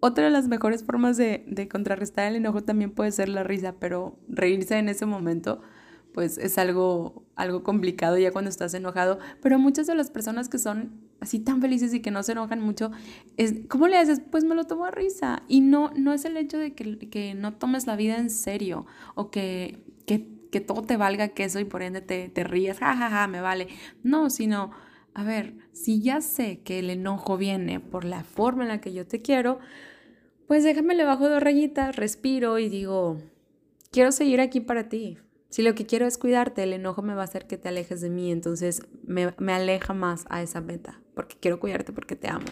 Otra 0.00 0.24
de 0.24 0.30
las 0.30 0.48
mejores 0.48 0.82
formas 0.82 1.18
de, 1.18 1.68
contrarrestar 1.70 2.26
el 2.26 2.36
enojo 2.36 2.62
también 2.62 2.90
puede 2.90 3.12
ser 3.12 3.28
la 3.28 3.44
risa, 3.44 3.74
pero 3.78 4.18
reírse 4.28 4.78
en 4.78 4.88
ese 4.88 5.06
momento 5.06 5.60
pues 6.12 6.38
es 6.38 6.58
algo, 6.58 7.22
algo 7.36 7.62
complicado 7.62 8.18
ya 8.18 8.32
cuando 8.32 8.50
estás 8.50 8.74
enojado. 8.74 9.20
Pero 9.42 9.60
muchas 9.60 9.86
de 9.86 9.94
las 9.94 10.10
personas 10.10 10.48
que 10.48 10.58
son 10.58 10.90
así 11.20 11.38
tan 11.38 11.60
felices 11.60 11.94
y 11.94 12.00
que 12.00 12.10
no 12.10 12.24
se 12.24 12.32
enojan 12.32 12.60
mucho, 12.60 12.90
es, 13.36 13.54
¿cómo 13.68 13.86
le 13.86 13.96
haces? 13.96 14.20
Pues 14.28 14.42
me 14.42 14.56
lo 14.56 14.64
tomo 14.64 14.86
a 14.86 14.90
risa. 14.90 15.44
Y 15.46 15.60
no, 15.60 15.92
no 15.94 16.12
es 16.12 16.24
el 16.24 16.36
hecho 16.36 16.58
de 16.58 16.72
que, 16.72 16.98
que 16.98 17.34
no 17.34 17.52
tomes 17.54 17.86
la 17.86 17.94
vida 17.94 18.16
en 18.16 18.30
serio 18.30 18.86
o 19.14 19.30
que, 19.30 19.84
que, 20.04 20.26
que, 20.50 20.60
todo 20.60 20.82
te 20.82 20.96
valga 20.96 21.28
queso 21.28 21.60
y 21.60 21.64
por 21.64 21.82
ende 21.82 22.00
te, 22.00 22.28
te 22.28 22.42
rías, 22.42 22.78
jajaja, 22.78 23.08
ja, 23.08 23.16
ja, 23.20 23.26
me 23.28 23.40
vale. 23.40 23.68
No, 24.02 24.30
sino 24.30 24.72
a 25.14 25.24
ver, 25.24 25.54
si 25.72 26.00
ya 26.00 26.20
sé 26.20 26.60
que 26.60 26.78
el 26.78 26.90
enojo 26.90 27.36
viene 27.36 27.80
por 27.80 28.04
la 28.04 28.24
forma 28.24 28.62
en 28.62 28.68
la 28.68 28.80
que 28.80 28.92
yo 28.92 29.06
te 29.06 29.22
quiero, 29.22 29.58
pues 30.50 30.64
déjame 30.64 30.96
le 30.96 31.04
bajo 31.04 31.28
dos 31.28 31.40
rayitas, 31.40 31.94
respiro 31.94 32.58
y 32.58 32.68
digo, 32.68 33.18
quiero 33.92 34.10
seguir 34.10 34.40
aquí 34.40 34.58
para 34.58 34.88
ti. 34.88 35.16
Si 35.48 35.62
lo 35.62 35.76
que 35.76 35.86
quiero 35.86 36.08
es 36.08 36.18
cuidarte, 36.18 36.64
el 36.64 36.72
enojo 36.72 37.02
me 37.02 37.14
va 37.14 37.20
a 37.20 37.26
hacer 37.26 37.46
que 37.46 37.56
te 37.56 37.68
alejes 37.68 38.00
de 38.00 38.10
mí, 38.10 38.32
entonces 38.32 38.82
me, 39.04 39.32
me 39.38 39.52
aleja 39.52 39.94
más 39.94 40.24
a 40.28 40.42
esa 40.42 40.60
meta, 40.60 41.00
porque 41.14 41.36
quiero 41.38 41.60
cuidarte, 41.60 41.92
porque 41.92 42.16
te 42.16 42.26
amo 42.26 42.46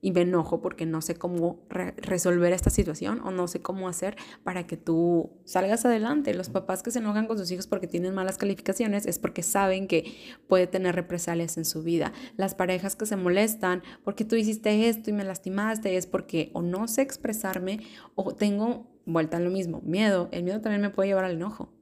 y 0.00 0.12
me 0.12 0.22
enojo 0.22 0.60
porque 0.60 0.86
no 0.86 1.00
sé 1.02 1.16
cómo 1.16 1.60
resolver 1.68 2.52
esta 2.52 2.70
situación 2.70 3.20
o 3.24 3.30
no 3.30 3.48
sé 3.48 3.60
cómo 3.60 3.88
hacer 3.88 4.16
para 4.44 4.66
que 4.66 4.76
tú 4.76 5.30
salgas 5.44 5.84
adelante. 5.84 6.34
Los 6.34 6.50
papás 6.50 6.82
que 6.82 6.90
se 6.90 7.00
enojan 7.00 7.26
con 7.26 7.38
sus 7.38 7.50
hijos 7.50 7.66
porque 7.66 7.88
tienen 7.88 8.14
malas 8.14 8.38
calificaciones 8.38 9.06
es 9.06 9.18
porque 9.18 9.42
saben 9.42 9.88
que 9.88 10.14
puede 10.46 10.66
tener 10.66 10.94
represalias 10.94 11.56
en 11.56 11.64
su 11.64 11.82
vida. 11.82 12.12
Las 12.36 12.54
parejas 12.54 12.94
que 12.94 13.06
se 13.06 13.16
molestan 13.16 13.82
porque 14.04 14.24
tú 14.24 14.36
hiciste 14.36 14.88
esto 14.88 15.10
y 15.10 15.12
me 15.12 15.24
lastimaste 15.24 15.96
es 15.96 16.06
porque 16.06 16.50
o 16.52 16.62
no 16.62 16.86
sé 16.86 17.02
expresarme 17.02 17.80
o 18.14 18.34
tengo, 18.34 18.86
vuelta 19.04 19.38
a 19.38 19.40
lo 19.40 19.50
mismo, 19.50 19.80
miedo. 19.84 20.28
El 20.32 20.44
miedo 20.44 20.60
también 20.60 20.82
me 20.82 20.90
puede 20.90 21.08
llevar 21.08 21.24
al 21.24 21.32
enojo. 21.32 21.72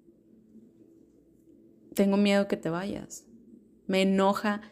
Tengo 1.94 2.16
miedo 2.16 2.48
que 2.48 2.56
te 2.56 2.70
vayas. 2.70 3.26
Me 3.86 4.02
enoja 4.02 4.62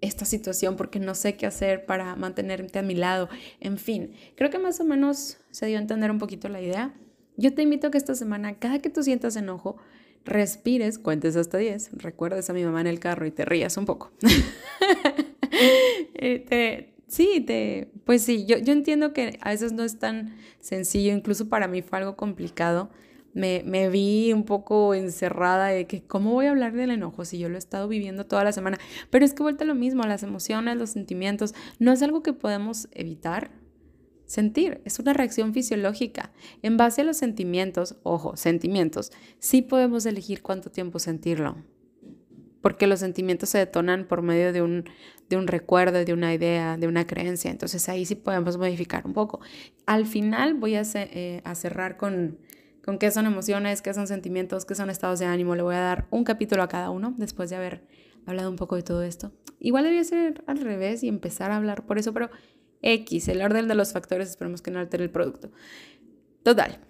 esta 0.00 0.24
situación 0.24 0.76
porque 0.76 0.98
no 0.98 1.14
sé 1.14 1.36
qué 1.36 1.46
hacer 1.46 1.84
para 1.86 2.16
mantenerte 2.16 2.78
a 2.78 2.82
mi 2.82 2.94
lado. 2.94 3.28
En 3.60 3.78
fin, 3.78 4.12
creo 4.36 4.50
que 4.50 4.58
más 4.58 4.80
o 4.80 4.84
menos 4.84 5.38
se 5.50 5.66
dio 5.66 5.78
a 5.78 5.80
entender 5.80 6.10
un 6.10 6.18
poquito 6.18 6.48
la 6.48 6.60
idea. 6.60 6.94
Yo 7.36 7.54
te 7.54 7.62
invito 7.62 7.88
a 7.88 7.90
que 7.90 7.98
esta 7.98 8.14
semana, 8.14 8.58
cada 8.58 8.80
que 8.80 8.90
tú 8.90 9.02
sientas 9.02 9.36
enojo, 9.36 9.76
respires, 10.24 10.98
cuentes 10.98 11.36
hasta 11.36 11.58
10, 11.58 11.92
recuerdes 11.94 12.50
a 12.50 12.52
mi 12.52 12.64
mamá 12.64 12.80
en 12.80 12.86
el 12.86 13.00
carro 13.00 13.26
y 13.26 13.30
te 13.30 13.44
rías 13.44 13.76
un 13.76 13.86
poco. 13.86 14.12
Eh, 16.22 16.92
sí, 17.06 17.40
te, 17.40 17.90
pues 18.04 18.22
sí, 18.22 18.44
yo, 18.46 18.58
yo 18.58 18.72
entiendo 18.72 19.12
que 19.12 19.38
a 19.40 19.50
veces 19.50 19.72
no 19.72 19.82
es 19.82 19.98
tan 19.98 20.36
sencillo, 20.60 21.12
incluso 21.12 21.48
para 21.48 21.66
mí 21.66 21.82
fue 21.82 21.98
algo 21.98 22.14
complicado 22.16 22.90
me, 23.32 23.62
me, 23.64 23.88
vi 23.88 24.32
un 24.32 24.44
poco 24.44 24.94
encerrada 24.94 25.68
de 25.68 25.86
que 25.86 26.02
cómo 26.02 26.32
voy 26.32 26.46
a 26.46 26.50
hablar 26.50 26.72
del 26.72 26.90
enojo 26.90 27.24
si 27.24 27.38
yo 27.38 27.48
lo 27.48 27.56
he 27.56 27.58
estado 27.58 27.88
viviendo 27.88 28.26
toda 28.26 28.44
la 28.44 28.52
semana. 28.52 28.78
Pero 29.10 29.24
es 29.24 29.34
que 29.34 29.42
vuelta 29.42 29.64
lo 29.64 29.74
mismo, 29.74 30.02
las 30.04 30.22
emociones, 30.22 30.76
los 30.76 30.90
sentimientos, 30.90 31.54
no 31.78 31.92
es 31.92 32.02
algo 32.02 32.22
que 32.22 32.32
podemos 32.32 32.88
evitar. 32.92 33.50
Sentir 34.26 34.80
es 34.84 34.98
una 35.00 35.12
reacción 35.12 35.52
fisiológica. 35.52 36.32
En 36.62 36.76
base 36.76 37.00
a 37.00 37.04
los 37.04 37.16
sentimientos, 37.16 37.96
ojo, 38.04 38.36
sentimientos, 38.36 39.10
sí 39.40 39.60
podemos 39.60 40.06
elegir 40.06 40.40
cuánto 40.40 40.70
tiempo 40.70 40.98
sentirlo. 41.00 41.56
Porque 42.60 42.86
los 42.86 43.00
sentimientos 43.00 43.48
se 43.48 43.58
detonan 43.58 44.06
por 44.06 44.22
medio 44.22 44.52
de 44.52 44.62
un, 44.62 44.84
de 45.28 45.36
un 45.36 45.46
recuerdo, 45.46 46.04
de 46.04 46.12
una 46.12 46.32
idea, 46.34 46.76
de 46.76 46.86
una 46.86 47.06
creencia. 47.06 47.50
Entonces 47.50 47.88
ahí 47.88 48.04
sí 48.04 48.14
podemos 48.14 48.56
modificar 48.56 49.06
un 49.06 49.14
poco. 49.14 49.40
Al 49.86 50.06
final 50.06 50.54
voy 50.54 50.76
a, 50.76 50.82
eh, 50.94 51.40
a 51.42 51.54
cerrar 51.54 51.96
con, 51.96 52.38
con 52.90 52.98
qué 52.98 53.12
son 53.12 53.24
emociones, 53.24 53.82
qué 53.82 53.94
son 53.94 54.08
sentimientos, 54.08 54.64
qué 54.64 54.74
son 54.74 54.90
estados 54.90 55.20
de 55.20 55.24
ánimo. 55.24 55.54
Le 55.54 55.62
voy 55.62 55.76
a 55.76 55.80
dar 55.80 56.08
un 56.10 56.24
capítulo 56.24 56.64
a 56.64 56.68
cada 56.68 56.90
uno 56.90 57.14
después 57.18 57.48
de 57.48 57.54
haber 57.54 57.84
hablado 58.26 58.50
un 58.50 58.56
poco 58.56 58.74
de 58.74 58.82
todo 58.82 59.04
esto. 59.04 59.30
Igual 59.60 59.84
debía 59.84 60.02
ser 60.02 60.42
al 60.48 60.58
revés 60.58 61.04
y 61.04 61.08
empezar 61.08 61.52
a 61.52 61.56
hablar 61.56 61.86
por 61.86 62.00
eso, 62.00 62.12
pero 62.12 62.30
X, 62.82 63.28
el 63.28 63.42
orden 63.42 63.68
de 63.68 63.76
los 63.76 63.92
factores, 63.92 64.28
esperemos 64.28 64.60
que 64.60 64.72
no 64.72 64.80
altere 64.80 65.04
el 65.04 65.10
producto. 65.10 65.52
Total. 66.42 66.80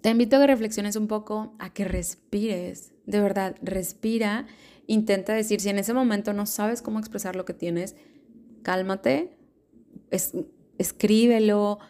Te 0.00 0.08
invito 0.08 0.36
a 0.36 0.40
que 0.40 0.46
reflexiones 0.46 0.96
un 0.96 1.08
poco, 1.08 1.54
a 1.58 1.74
que 1.74 1.84
respires. 1.84 2.94
De 3.04 3.20
verdad, 3.20 3.56
respira. 3.60 4.46
Intenta 4.86 5.34
decir, 5.34 5.60
si 5.60 5.68
en 5.68 5.78
ese 5.78 5.92
momento 5.92 6.32
no 6.32 6.46
sabes 6.46 6.80
cómo 6.80 7.00
expresar 7.00 7.36
lo 7.36 7.44
que 7.44 7.52
tienes, 7.52 7.96
cálmate, 8.62 9.36
escríbelo, 10.78 11.80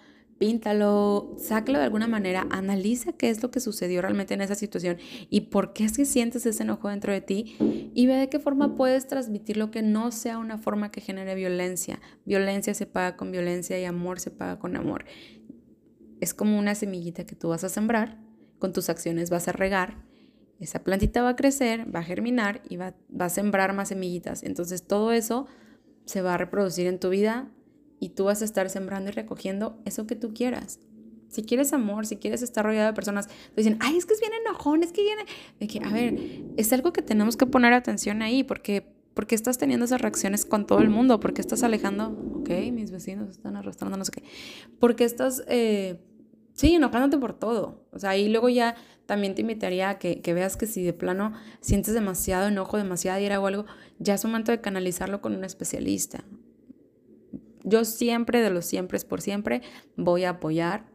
píntalo, 0.40 1.36
sácalo 1.36 1.78
de 1.78 1.84
alguna 1.84 2.08
manera, 2.08 2.46
analiza 2.50 3.12
qué 3.12 3.28
es 3.28 3.42
lo 3.42 3.50
que 3.50 3.60
sucedió 3.60 4.00
realmente 4.00 4.32
en 4.32 4.40
esa 4.40 4.54
situación 4.54 4.96
y 5.28 5.42
por 5.42 5.74
qué 5.74 5.84
es 5.84 5.98
que 5.98 6.06
sientes 6.06 6.46
ese 6.46 6.62
enojo 6.62 6.88
dentro 6.88 7.12
de 7.12 7.20
ti 7.20 7.56
y 7.94 8.06
ve 8.06 8.14
de 8.14 8.30
qué 8.30 8.38
forma 8.38 8.74
puedes 8.74 9.06
transmitirlo 9.06 9.70
que 9.70 9.82
no 9.82 10.10
sea 10.10 10.38
una 10.38 10.56
forma 10.56 10.90
que 10.90 11.02
genere 11.02 11.34
violencia. 11.34 12.00
Violencia 12.24 12.72
se 12.72 12.86
paga 12.86 13.18
con 13.18 13.30
violencia 13.30 13.78
y 13.78 13.84
amor 13.84 14.18
se 14.18 14.30
paga 14.30 14.58
con 14.58 14.76
amor. 14.76 15.04
Es 16.22 16.32
como 16.32 16.58
una 16.58 16.74
semillita 16.74 17.26
que 17.26 17.36
tú 17.36 17.50
vas 17.50 17.62
a 17.64 17.68
sembrar, 17.68 18.18
con 18.58 18.72
tus 18.72 18.88
acciones 18.88 19.28
vas 19.28 19.46
a 19.46 19.52
regar, 19.52 20.06
esa 20.58 20.82
plantita 20.82 21.20
va 21.20 21.30
a 21.30 21.36
crecer, 21.36 21.94
va 21.94 22.00
a 22.00 22.04
germinar 22.04 22.62
y 22.66 22.78
va 22.78 22.94
a 23.18 23.28
sembrar 23.28 23.74
más 23.74 23.88
semillitas. 23.88 24.42
Entonces 24.42 24.86
todo 24.86 25.12
eso 25.12 25.46
se 26.06 26.22
va 26.22 26.32
a 26.32 26.38
reproducir 26.38 26.86
en 26.86 26.98
tu 26.98 27.10
vida 27.10 27.50
y 28.00 28.08
tú 28.08 28.24
vas 28.24 28.42
a 28.42 28.46
estar 28.46 28.68
sembrando 28.70 29.10
y 29.10 29.12
recogiendo 29.12 29.78
eso 29.84 30.06
que 30.06 30.16
tú 30.16 30.32
quieras. 30.34 30.80
Si 31.28 31.44
quieres 31.44 31.72
amor, 31.72 32.06
si 32.06 32.16
quieres 32.16 32.42
estar 32.42 32.64
rodeado 32.64 32.88
de 32.88 32.94
personas, 32.94 33.28
te 33.28 33.34
dicen, 33.54 33.76
ay, 33.80 33.96
es 33.96 34.04
que 34.04 34.14
es 34.14 34.20
bien 34.20 34.32
enojón, 34.44 34.82
es 34.82 34.90
que 34.90 35.02
viene. 35.02 35.22
De 35.60 35.68
que, 35.68 35.78
a 35.78 35.92
ver, 35.92 36.18
es 36.56 36.72
algo 36.72 36.92
que 36.92 37.02
tenemos 37.02 37.36
que 37.36 37.46
poner 37.46 37.72
atención 37.72 38.22
ahí, 38.22 38.42
porque, 38.42 38.92
porque 39.14 39.36
estás 39.36 39.56
teniendo 39.56 39.84
esas 39.84 40.00
reacciones 40.00 40.44
con 40.44 40.66
todo 40.66 40.80
el 40.80 40.90
mundo, 40.90 41.20
porque 41.20 41.40
estás 41.40 41.62
alejando, 41.62 42.18
ok, 42.40 42.50
mis 42.72 42.90
vecinos 42.90 43.28
están 43.28 43.54
arrastrando, 43.54 43.96
no 43.96 44.04
sé 44.04 44.10
qué, 44.10 44.24
porque 44.80 45.04
estás, 45.04 45.44
eh, 45.46 46.00
sí, 46.54 46.74
enojándote 46.74 47.18
por 47.18 47.38
todo. 47.38 47.86
O 47.92 47.98
sea, 48.00 48.16
y 48.16 48.28
luego 48.28 48.48
ya 48.48 48.74
también 49.06 49.36
te 49.36 49.42
invitaría 49.42 49.90
a 49.90 49.98
que, 49.98 50.22
que 50.22 50.34
veas 50.34 50.56
que 50.56 50.66
si 50.66 50.82
de 50.82 50.94
plano 50.94 51.32
sientes 51.60 51.94
demasiado 51.94 52.48
enojo, 52.48 52.76
demasiada 52.76 53.20
ira 53.20 53.38
o 53.40 53.46
algo, 53.46 53.66
ya 54.00 54.14
es 54.14 54.24
momento 54.24 54.50
de 54.50 54.60
canalizarlo 54.60 55.20
con 55.20 55.36
un 55.36 55.44
especialista. 55.44 56.24
Yo 57.64 57.84
siempre, 57.84 58.40
de 58.40 58.50
los 58.50 58.64
siempre 58.64 58.96
es 58.96 59.04
por 59.04 59.20
siempre, 59.20 59.62
voy 59.96 60.24
a 60.24 60.30
apoyar 60.30 60.86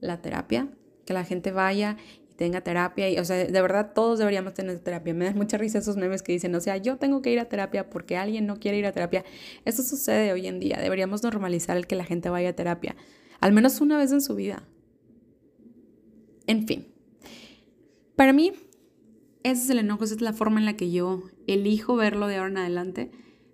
la 0.00 0.20
terapia, 0.20 0.68
que 1.04 1.14
la 1.14 1.24
gente 1.24 1.50
vaya 1.52 1.96
y 2.30 2.34
tenga 2.34 2.60
terapia. 2.60 3.10
Y, 3.10 3.18
o 3.18 3.24
sea, 3.24 3.36
de 3.36 3.62
verdad 3.62 3.92
todos 3.94 4.18
deberíamos 4.18 4.54
tener 4.54 4.78
terapia. 4.78 5.14
Me 5.14 5.24
da 5.24 5.32
mucha 5.32 5.58
risa 5.58 5.78
esos 5.78 5.96
memes 5.96 6.22
que 6.22 6.32
dicen, 6.32 6.54
o 6.54 6.60
sea, 6.60 6.76
yo 6.76 6.96
tengo 6.96 7.22
que 7.22 7.32
ir 7.32 7.40
a 7.40 7.46
terapia 7.46 7.90
porque 7.90 8.16
alguien 8.16 8.46
no 8.46 8.56
quiere 8.56 8.78
ir 8.78 8.86
a 8.86 8.92
terapia. 8.92 9.24
Eso 9.64 9.82
sucede 9.82 10.32
hoy 10.32 10.46
en 10.46 10.60
día. 10.60 10.78
Deberíamos 10.80 11.22
normalizar 11.22 11.76
el 11.76 11.86
que 11.86 11.96
la 11.96 12.04
gente 12.04 12.28
vaya 12.28 12.50
a 12.50 12.52
terapia, 12.52 12.96
al 13.40 13.52
menos 13.52 13.80
una 13.80 13.98
vez 13.98 14.12
en 14.12 14.20
su 14.20 14.34
vida. 14.34 14.68
En 16.46 16.66
fin, 16.66 16.88
para 18.16 18.32
mí, 18.32 18.52
ese 19.42 19.62
es 19.62 19.70
el 19.70 19.78
enojo, 19.78 20.04
esa 20.04 20.14
es 20.14 20.20
la 20.20 20.32
forma 20.32 20.60
en 20.60 20.66
la 20.66 20.76
que 20.76 20.90
yo 20.90 21.22
elijo 21.46 21.96
verlo 21.96 22.26
de 22.26 22.36
ahora 22.36 22.50
en 22.50 22.58
adelante. 22.58 23.10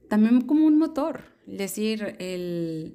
También 0.08 0.40
como 0.42 0.66
un 0.66 0.78
motor 0.78 1.20
decir 1.48 2.16
el, 2.18 2.94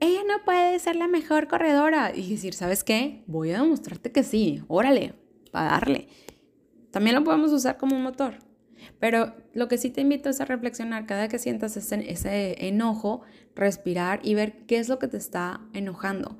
ella 0.00 0.20
no 0.26 0.44
puede 0.44 0.78
ser 0.78 0.96
la 0.96 1.08
mejor 1.08 1.48
corredora 1.48 2.12
y 2.14 2.30
decir, 2.30 2.54
¿sabes 2.54 2.84
qué? 2.84 3.24
Voy 3.26 3.50
a 3.50 3.60
demostrarte 3.60 4.12
que 4.12 4.22
sí, 4.22 4.62
órale, 4.68 5.14
para 5.50 5.70
darle. 5.70 6.08
También 6.90 7.16
lo 7.16 7.24
podemos 7.24 7.52
usar 7.52 7.76
como 7.76 7.96
un 7.96 8.02
motor. 8.02 8.38
Pero 9.00 9.34
lo 9.54 9.66
que 9.66 9.76
sí 9.76 9.90
te 9.90 10.00
invito 10.00 10.28
es 10.28 10.40
a 10.40 10.44
reflexionar 10.44 11.06
cada 11.06 11.28
que 11.28 11.40
sientas 11.40 11.76
ese, 11.76 12.10
ese 12.10 12.68
enojo, 12.68 13.22
respirar 13.56 14.20
y 14.22 14.34
ver 14.34 14.66
qué 14.66 14.78
es 14.78 14.88
lo 14.88 15.00
que 15.00 15.08
te 15.08 15.16
está 15.16 15.60
enojando. 15.72 16.38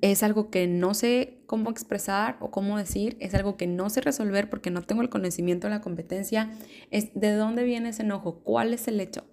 Es 0.00 0.24
algo 0.24 0.50
que 0.50 0.66
no 0.66 0.94
sé 0.94 1.38
cómo 1.46 1.70
expresar 1.70 2.36
o 2.40 2.50
cómo 2.50 2.76
decir, 2.76 3.16
es 3.20 3.34
algo 3.34 3.56
que 3.56 3.66
no 3.68 3.88
sé 3.88 4.00
resolver 4.00 4.50
porque 4.50 4.70
no 4.70 4.82
tengo 4.82 5.02
el 5.02 5.10
conocimiento 5.10 5.68
o 5.68 5.70
la 5.70 5.80
competencia. 5.80 6.50
Es 6.90 7.14
de 7.14 7.32
dónde 7.34 7.62
viene 7.62 7.90
ese 7.90 8.02
enojo, 8.02 8.40
cuál 8.40 8.74
es 8.74 8.88
el 8.88 9.00
hecho. 9.00 9.24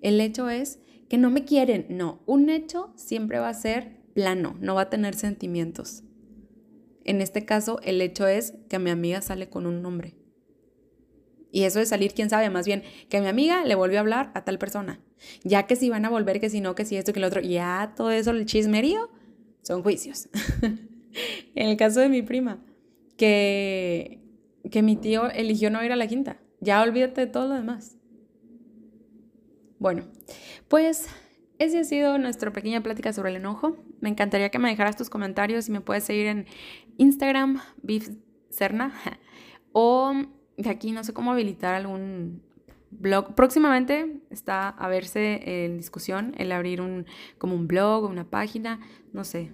El 0.00 0.20
hecho 0.20 0.48
es 0.48 0.78
que 1.08 1.18
no 1.18 1.30
me 1.30 1.44
quieren. 1.44 1.86
No, 1.90 2.22
un 2.26 2.50
hecho 2.50 2.92
siempre 2.96 3.38
va 3.38 3.48
a 3.48 3.54
ser 3.54 3.98
plano, 4.14 4.56
no 4.60 4.74
va 4.74 4.82
a 4.82 4.90
tener 4.90 5.14
sentimientos. 5.14 6.02
En 7.04 7.20
este 7.20 7.44
caso, 7.44 7.80
el 7.82 8.00
hecho 8.02 8.26
es 8.26 8.54
que 8.68 8.78
mi 8.78 8.90
amiga 8.90 9.22
sale 9.22 9.48
con 9.48 9.66
un 9.66 9.80
nombre. 9.80 10.14
Y 11.50 11.64
eso 11.64 11.78
de 11.78 11.86
salir, 11.86 12.12
quién 12.12 12.28
sabe, 12.28 12.50
más 12.50 12.66
bien 12.66 12.82
que 13.08 13.20
mi 13.20 13.26
amiga 13.26 13.64
le 13.64 13.74
volvió 13.74 13.98
a 13.98 14.00
hablar 14.00 14.30
a 14.34 14.44
tal 14.44 14.58
persona. 14.58 15.00
Ya 15.44 15.66
que 15.66 15.76
si 15.76 15.88
van 15.88 16.04
a 16.04 16.10
volver, 16.10 16.40
que 16.40 16.50
si 16.50 16.60
no, 16.60 16.74
que 16.74 16.84
si 16.84 16.96
esto, 16.96 17.12
que 17.12 17.20
lo 17.20 17.26
otro, 17.26 17.40
ya 17.40 17.94
todo 17.96 18.10
eso, 18.10 18.30
el 18.30 18.44
chismerío, 18.44 19.08
son 19.62 19.82
juicios. 19.82 20.28
en 21.54 21.68
el 21.68 21.76
caso 21.76 22.00
de 22.00 22.08
mi 22.08 22.22
prima, 22.22 22.62
que, 23.16 24.20
que 24.70 24.82
mi 24.82 24.96
tío 24.96 25.30
eligió 25.30 25.70
no 25.70 25.82
ir 25.82 25.92
a 25.92 25.96
la 25.96 26.06
quinta. 26.06 26.38
Ya 26.60 26.82
olvídate 26.82 27.22
de 27.22 27.26
todo 27.28 27.48
lo 27.48 27.54
demás. 27.54 27.97
Bueno, 29.78 30.04
pues 30.68 31.08
esa 31.58 31.80
ha 31.80 31.84
sido 31.84 32.18
nuestra 32.18 32.52
pequeña 32.52 32.82
plática 32.82 33.12
sobre 33.12 33.30
el 33.30 33.36
enojo. 33.36 33.76
Me 34.00 34.08
encantaría 34.08 34.50
que 34.50 34.58
me 34.58 34.68
dejaras 34.68 34.96
tus 34.96 35.10
comentarios 35.10 35.68
y 35.68 35.72
me 35.72 35.80
puedes 35.80 36.04
seguir 36.04 36.26
en 36.26 36.46
Instagram, 36.96 37.60
Cerna, 38.50 38.92
o 39.72 40.12
de 40.56 40.70
aquí 40.70 40.92
no 40.92 41.04
sé 41.04 41.12
cómo 41.12 41.32
habilitar 41.32 41.74
algún 41.74 42.42
blog. 42.90 43.34
Próximamente 43.34 44.20
está 44.30 44.68
a 44.68 44.88
verse 44.88 45.64
en 45.64 45.76
discusión 45.76 46.34
el 46.38 46.52
abrir 46.52 46.80
un 46.80 47.06
como 47.38 47.54
un 47.54 47.68
blog 47.68 48.04
o 48.04 48.08
una 48.08 48.24
página, 48.24 48.80
no 49.12 49.24
sé, 49.24 49.52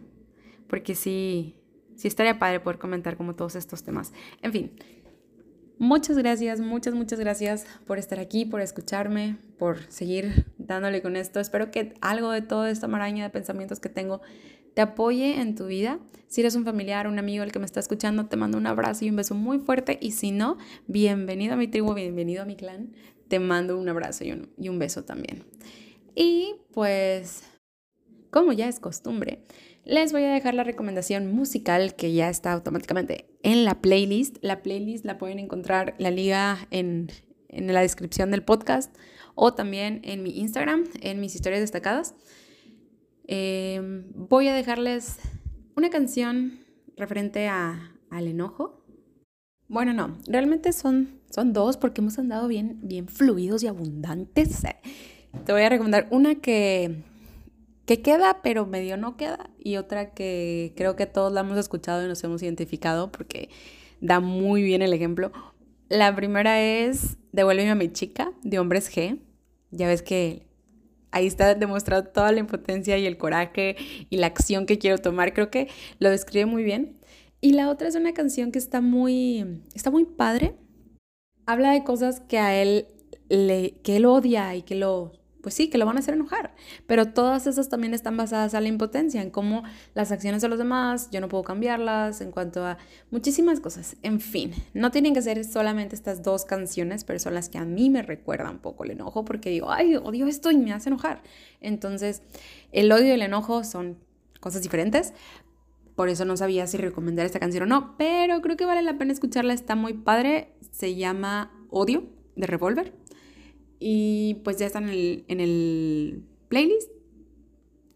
porque 0.69 0.95
sí, 0.95 1.57
sí 1.97 2.09
estaría 2.09 2.39
padre 2.39 2.61
poder 2.61 2.79
comentar 2.79 3.17
como 3.17 3.35
todos 3.35 3.57
estos 3.57 3.83
temas. 3.83 4.13
En 4.43 4.53
fin, 4.53 4.73
Muchas 5.79 6.17
gracias, 6.17 6.61
muchas, 6.61 6.95
muchas 6.95 7.19
gracias 7.19 7.67
por 7.85 7.99
estar 7.99 8.21
aquí, 8.21 8.45
por 8.45 8.61
escucharme, 8.61 9.37
por 9.59 9.83
seguir 9.91 10.47
dándole 10.57 11.03
con 11.03 11.17
esto. 11.17 11.41
Espero 11.41 11.73
que 11.73 11.95
algo 12.01 12.31
de 12.31 12.43
toda 12.43 12.71
esta 12.71 12.87
maraña 12.87 13.25
de 13.25 13.31
pensamientos 13.31 13.81
que 13.81 13.89
tengo 13.89 14.21
te 14.75 14.83
apoye 14.83 15.41
en 15.41 15.57
tu 15.57 15.67
vida. 15.67 15.99
Si 16.29 16.41
eres 16.41 16.55
un 16.55 16.65
familiar, 16.65 17.09
un 17.09 17.19
amigo 17.19 17.43
el 17.43 17.51
que 17.51 17.59
me 17.59 17.65
está 17.65 17.81
escuchando, 17.81 18.27
te 18.27 18.37
mando 18.37 18.57
un 18.57 18.67
abrazo 18.67 19.05
y 19.05 19.11
un 19.11 19.17
beso 19.17 19.35
muy 19.35 19.59
fuerte. 19.59 19.99
Y 20.01 20.13
si 20.13 20.31
no, 20.31 20.59
bienvenido 20.87 21.55
a 21.55 21.57
mi 21.57 21.67
tribu, 21.67 21.93
bienvenido 21.95 22.43
a 22.43 22.45
mi 22.45 22.57
clan. 22.57 22.93
Te 23.29 23.41
mando 23.41 23.79
un 23.79 23.89
abrazo 23.89 24.25
y 24.25 24.33
un, 24.33 24.51
y 24.57 24.69
un 24.69 24.79
beso 24.79 25.05
también. 25.05 25.45
Y 26.15 26.55
pues, 26.73 27.43
como 28.31 28.53
ya 28.53 28.69
es 28.69 28.79
costumbre, 28.79 29.43
les 29.85 30.13
voy 30.13 30.25
a 30.25 30.33
dejar 30.33 30.55
la 30.55 30.65
recomendación 30.65 31.33
musical 31.33 31.95
que 31.95 32.13
ya 32.13 32.31
está 32.31 32.53
automáticamente 32.53 33.27
en 33.43 33.65
la 33.65 33.81
playlist. 33.81 34.39
La 34.41 34.63
playlist 34.63 35.05
la 35.05 35.19
pueden 35.19 35.39
encontrar, 35.39 35.95
la 35.99 36.11
liga 36.11 36.67
en, 36.71 37.09
la 37.51 37.81
descripción 37.81 38.31
del 38.31 38.43
podcast 38.43 38.97
o 39.35 39.55
también 39.55 40.01
en 40.05 40.23
mi 40.23 40.39
Instagram, 40.39 40.85
en 41.03 41.21
mis 41.21 41.35
historias 41.35 41.61
destacadas. 41.61 42.15
Em, 43.27 44.07
voy 44.15 44.49
a 44.49 44.55
dejarles 44.55 45.19
una 45.77 45.91
canción 45.91 46.61
referente 46.97 47.49
a, 47.49 47.93
al 48.11 48.27
enojo. 48.27 48.85
Bueno, 49.69 49.93
no, 49.93 50.17
realmente 50.27 50.73
son, 50.73 51.21
son 51.31 51.53
dos 51.53 51.77
porque 51.77 52.01
hemos 52.01 52.19
andado 52.19 52.49
bien, 52.49 52.79
bien 52.83 53.07
fluidos 53.09 53.63
y 53.63 53.67
abundantes. 53.67 54.63
Te 55.45 55.53
voy 55.53 55.63
a 55.63 55.69
recomendar 55.69 56.07
una 56.11 56.37
que 56.37 57.03
que 57.87 58.01
queda, 58.03 58.41
pero 58.43 58.67
medio 58.67 58.97
no 58.97 59.17
queda, 59.17 59.51
y 59.59 59.77
otra 59.77 60.15
que 60.15 60.73
creo 60.77 60.97
que 60.97 61.07
todos 61.07 61.33
la 61.33 61.41
hemos 61.41 61.59
escuchado 61.59 62.05
y 62.05 62.09
nos 62.09 62.23
hemos 62.25 62.43
identificado 62.43 63.13
porque 63.13 63.51
da 64.01 64.21
muy 64.21 64.63
bien 64.63 64.83
el 64.83 64.93
ejemplo. 64.93 65.33
La 65.89 66.15
primera 66.17 66.63
es 66.63 67.19
Devuélveme 67.33 67.71
a 67.71 67.75
mi 67.75 67.93
chica, 67.93 68.33
de 68.43 68.59
Hombres 68.59 68.91
G. 68.91 69.21
Ya 69.71 69.89
ves 69.89 70.03
que 70.03 70.47
ahí 71.11 71.27
está 71.27 71.55
demostrado 71.55 72.05
toda 72.05 72.33
la 72.33 72.41
impotencia 72.41 72.97
y 72.99 73.07
el 73.07 73.19
coraje 73.19 73.77
y 74.11 74.17
la 74.17 74.27
acción 74.27 74.67
que 74.67 74.79
quiero 74.79 74.99
tomar. 74.99 75.35
Creo 75.35 75.51
que 75.51 75.69
lo 75.99 76.11
describe 76.11 76.47
muy 76.47 76.65
bien. 76.65 76.99
Y 77.41 77.53
la 77.53 77.69
otra 77.69 77.89
es 77.89 77.95
una 77.95 78.15
canción 78.15 78.51
que 78.51 78.59
está 78.59 78.81
muy, 78.81 79.63
está 79.75 79.91
muy 79.91 80.05
padre. 80.05 80.55
Habla 81.47 81.73
de 81.73 81.85
cosas 81.85 82.21
que 82.21 82.39
a 82.39 82.61
él, 82.61 82.87
le, 83.29 83.73
que 83.83 83.97
él 83.97 84.07
odia 84.07 84.55
y 84.55 84.63
que 84.63 84.75
lo 84.75 85.13
pues 85.45 85.55
sí, 85.55 85.69
que 85.69 85.77
lo 85.77 85.85
van 85.85 85.99
a 85.99 86.01
hacer 86.01 86.15
enojar. 86.15 86.55
Pero 86.87 87.13
todas 87.13 87.47
esas 87.47 87.69
también 87.69 87.93
están 87.93 88.17
basadas 88.17 88.55
a 88.55 88.63
la 88.63 88.69
impotencia, 88.69 89.21
en 89.21 89.29
cómo 89.29 89.63
las 89.93 90.11
acciones 90.11 90.41
de 90.41 90.49
los 90.49 90.57
demás, 90.57 91.11
yo 91.13 91.21
no 91.21 91.29
puedo 91.29 91.45
cambiarlas, 91.45 92.23
en 92.23 92.31
cuanto 92.31 92.65
a 92.65 92.79
muchísimas 93.11 93.61
cosas. 93.61 93.97
En 94.03 94.21
fin, 94.21 94.55
no 94.73 94.91
tienen 94.91 95.13
que 95.13 95.21
ser 95.21 95.45
solamente 95.45 95.95
estas 95.95 96.23
dos 96.23 96.47
canciones, 96.47 97.05
pero 97.05 97.19
son 97.19 97.35
las 97.35 97.51
que 97.51 97.59
a 97.59 97.67
mí 97.67 97.91
me 97.91 98.01
recuerdan 98.01 98.53
un 98.53 98.59
poco 98.61 98.85
el 98.85 98.93
enojo, 98.93 99.27
porque 99.27 99.51
digo, 99.51 99.71
ay, 99.71 99.97
odio 99.97 100.27
esto 100.27 100.51
y 100.51 100.57
me 100.57 100.73
hace 100.73 100.89
enojar. 100.89 101.23
Entonces, 101.61 102.23
el 102.73 102.91
odio 102.91 103.09
y 103.09 103.11
el 103.11 103.21
enojo 103.21 103.65
son 103.65 103.99
cosas 104.41 104.63
diferentes. 104.63 105.13
Por 105.95 106.09
eso 106.09 106.25
no 106.25 106.39
sabía 106.39 106.67
si 106.67 106.79
recomendar 106.79 107.27
esta 107.27 107.39
canción 107.39 107.65
o 107.65 107.67
no, 107.67 107.99
pero 107.99 108.41
creo 108.41 108.57
que 108.57 108.65
vale 108.65 108.81
la 108.81 108.97
pena 108.97 109.13
escucharla, 109.13 109.53
está 109.53 109.77
muy 109.77 109.93
padre. 109.93 110.55
Se 110.71 110.95
llama 110.95 111.53
Odio 111.69 112.05
de 112.35 112.47
Revolver. 112.47 113.04
Y 113.87 114.37
pues 114.45 114.57
ya 114.57 114.65
están 114.65 114.85
en 114.85 114.89
el, 114.89 115.25
en 115.29 115.41
el 115.41 116.25
playlist. 116.49 116.91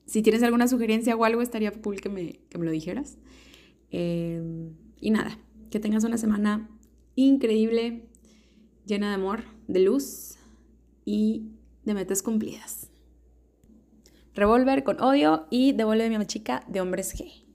Si 0.05 0.21
tienes 0.21 0.43
alguna 0.43 0.69
sugerencia 0.69 1.17
o 1.17 1.25
algo, 1.25 1.41
estaría 1.41 1.73
cool 1.73 2.03
que 2.03 2.11
me, 2.11 2.41
que 2.51 2.59
me 2.59 2.67
lo 2.67 2.71
dijeras. 2.71 3.17
Em, 3.91 4.75
y 5.01 5.11
nada, 5.11 5.39
que 5.71 5.81
tengas 5.81 6.05
una 6.05 6.19
semana 6.19 6.69
increíble, 7.15 8.03
llena 8.85 9.09
de 9.09 9.15
amor, 9.15 9.45
de 9.67 9.81
luz 9.81 10.37
y 11.07 11.53
de 11.87 11.95
metas 11.95 12.23
cumplidas. 12.23 12.91
Revolver 14.35 14.85
con 14.85 15.01
odio 15.01 15.47
y 15.49 15.73
devuelve 15.73 16.15
a 16.15 16.19
mi 16.19 16.27
chica 16.27 16.67
de 16.69 16.83
hombres 16.83 17.19
G. 17.19 17.48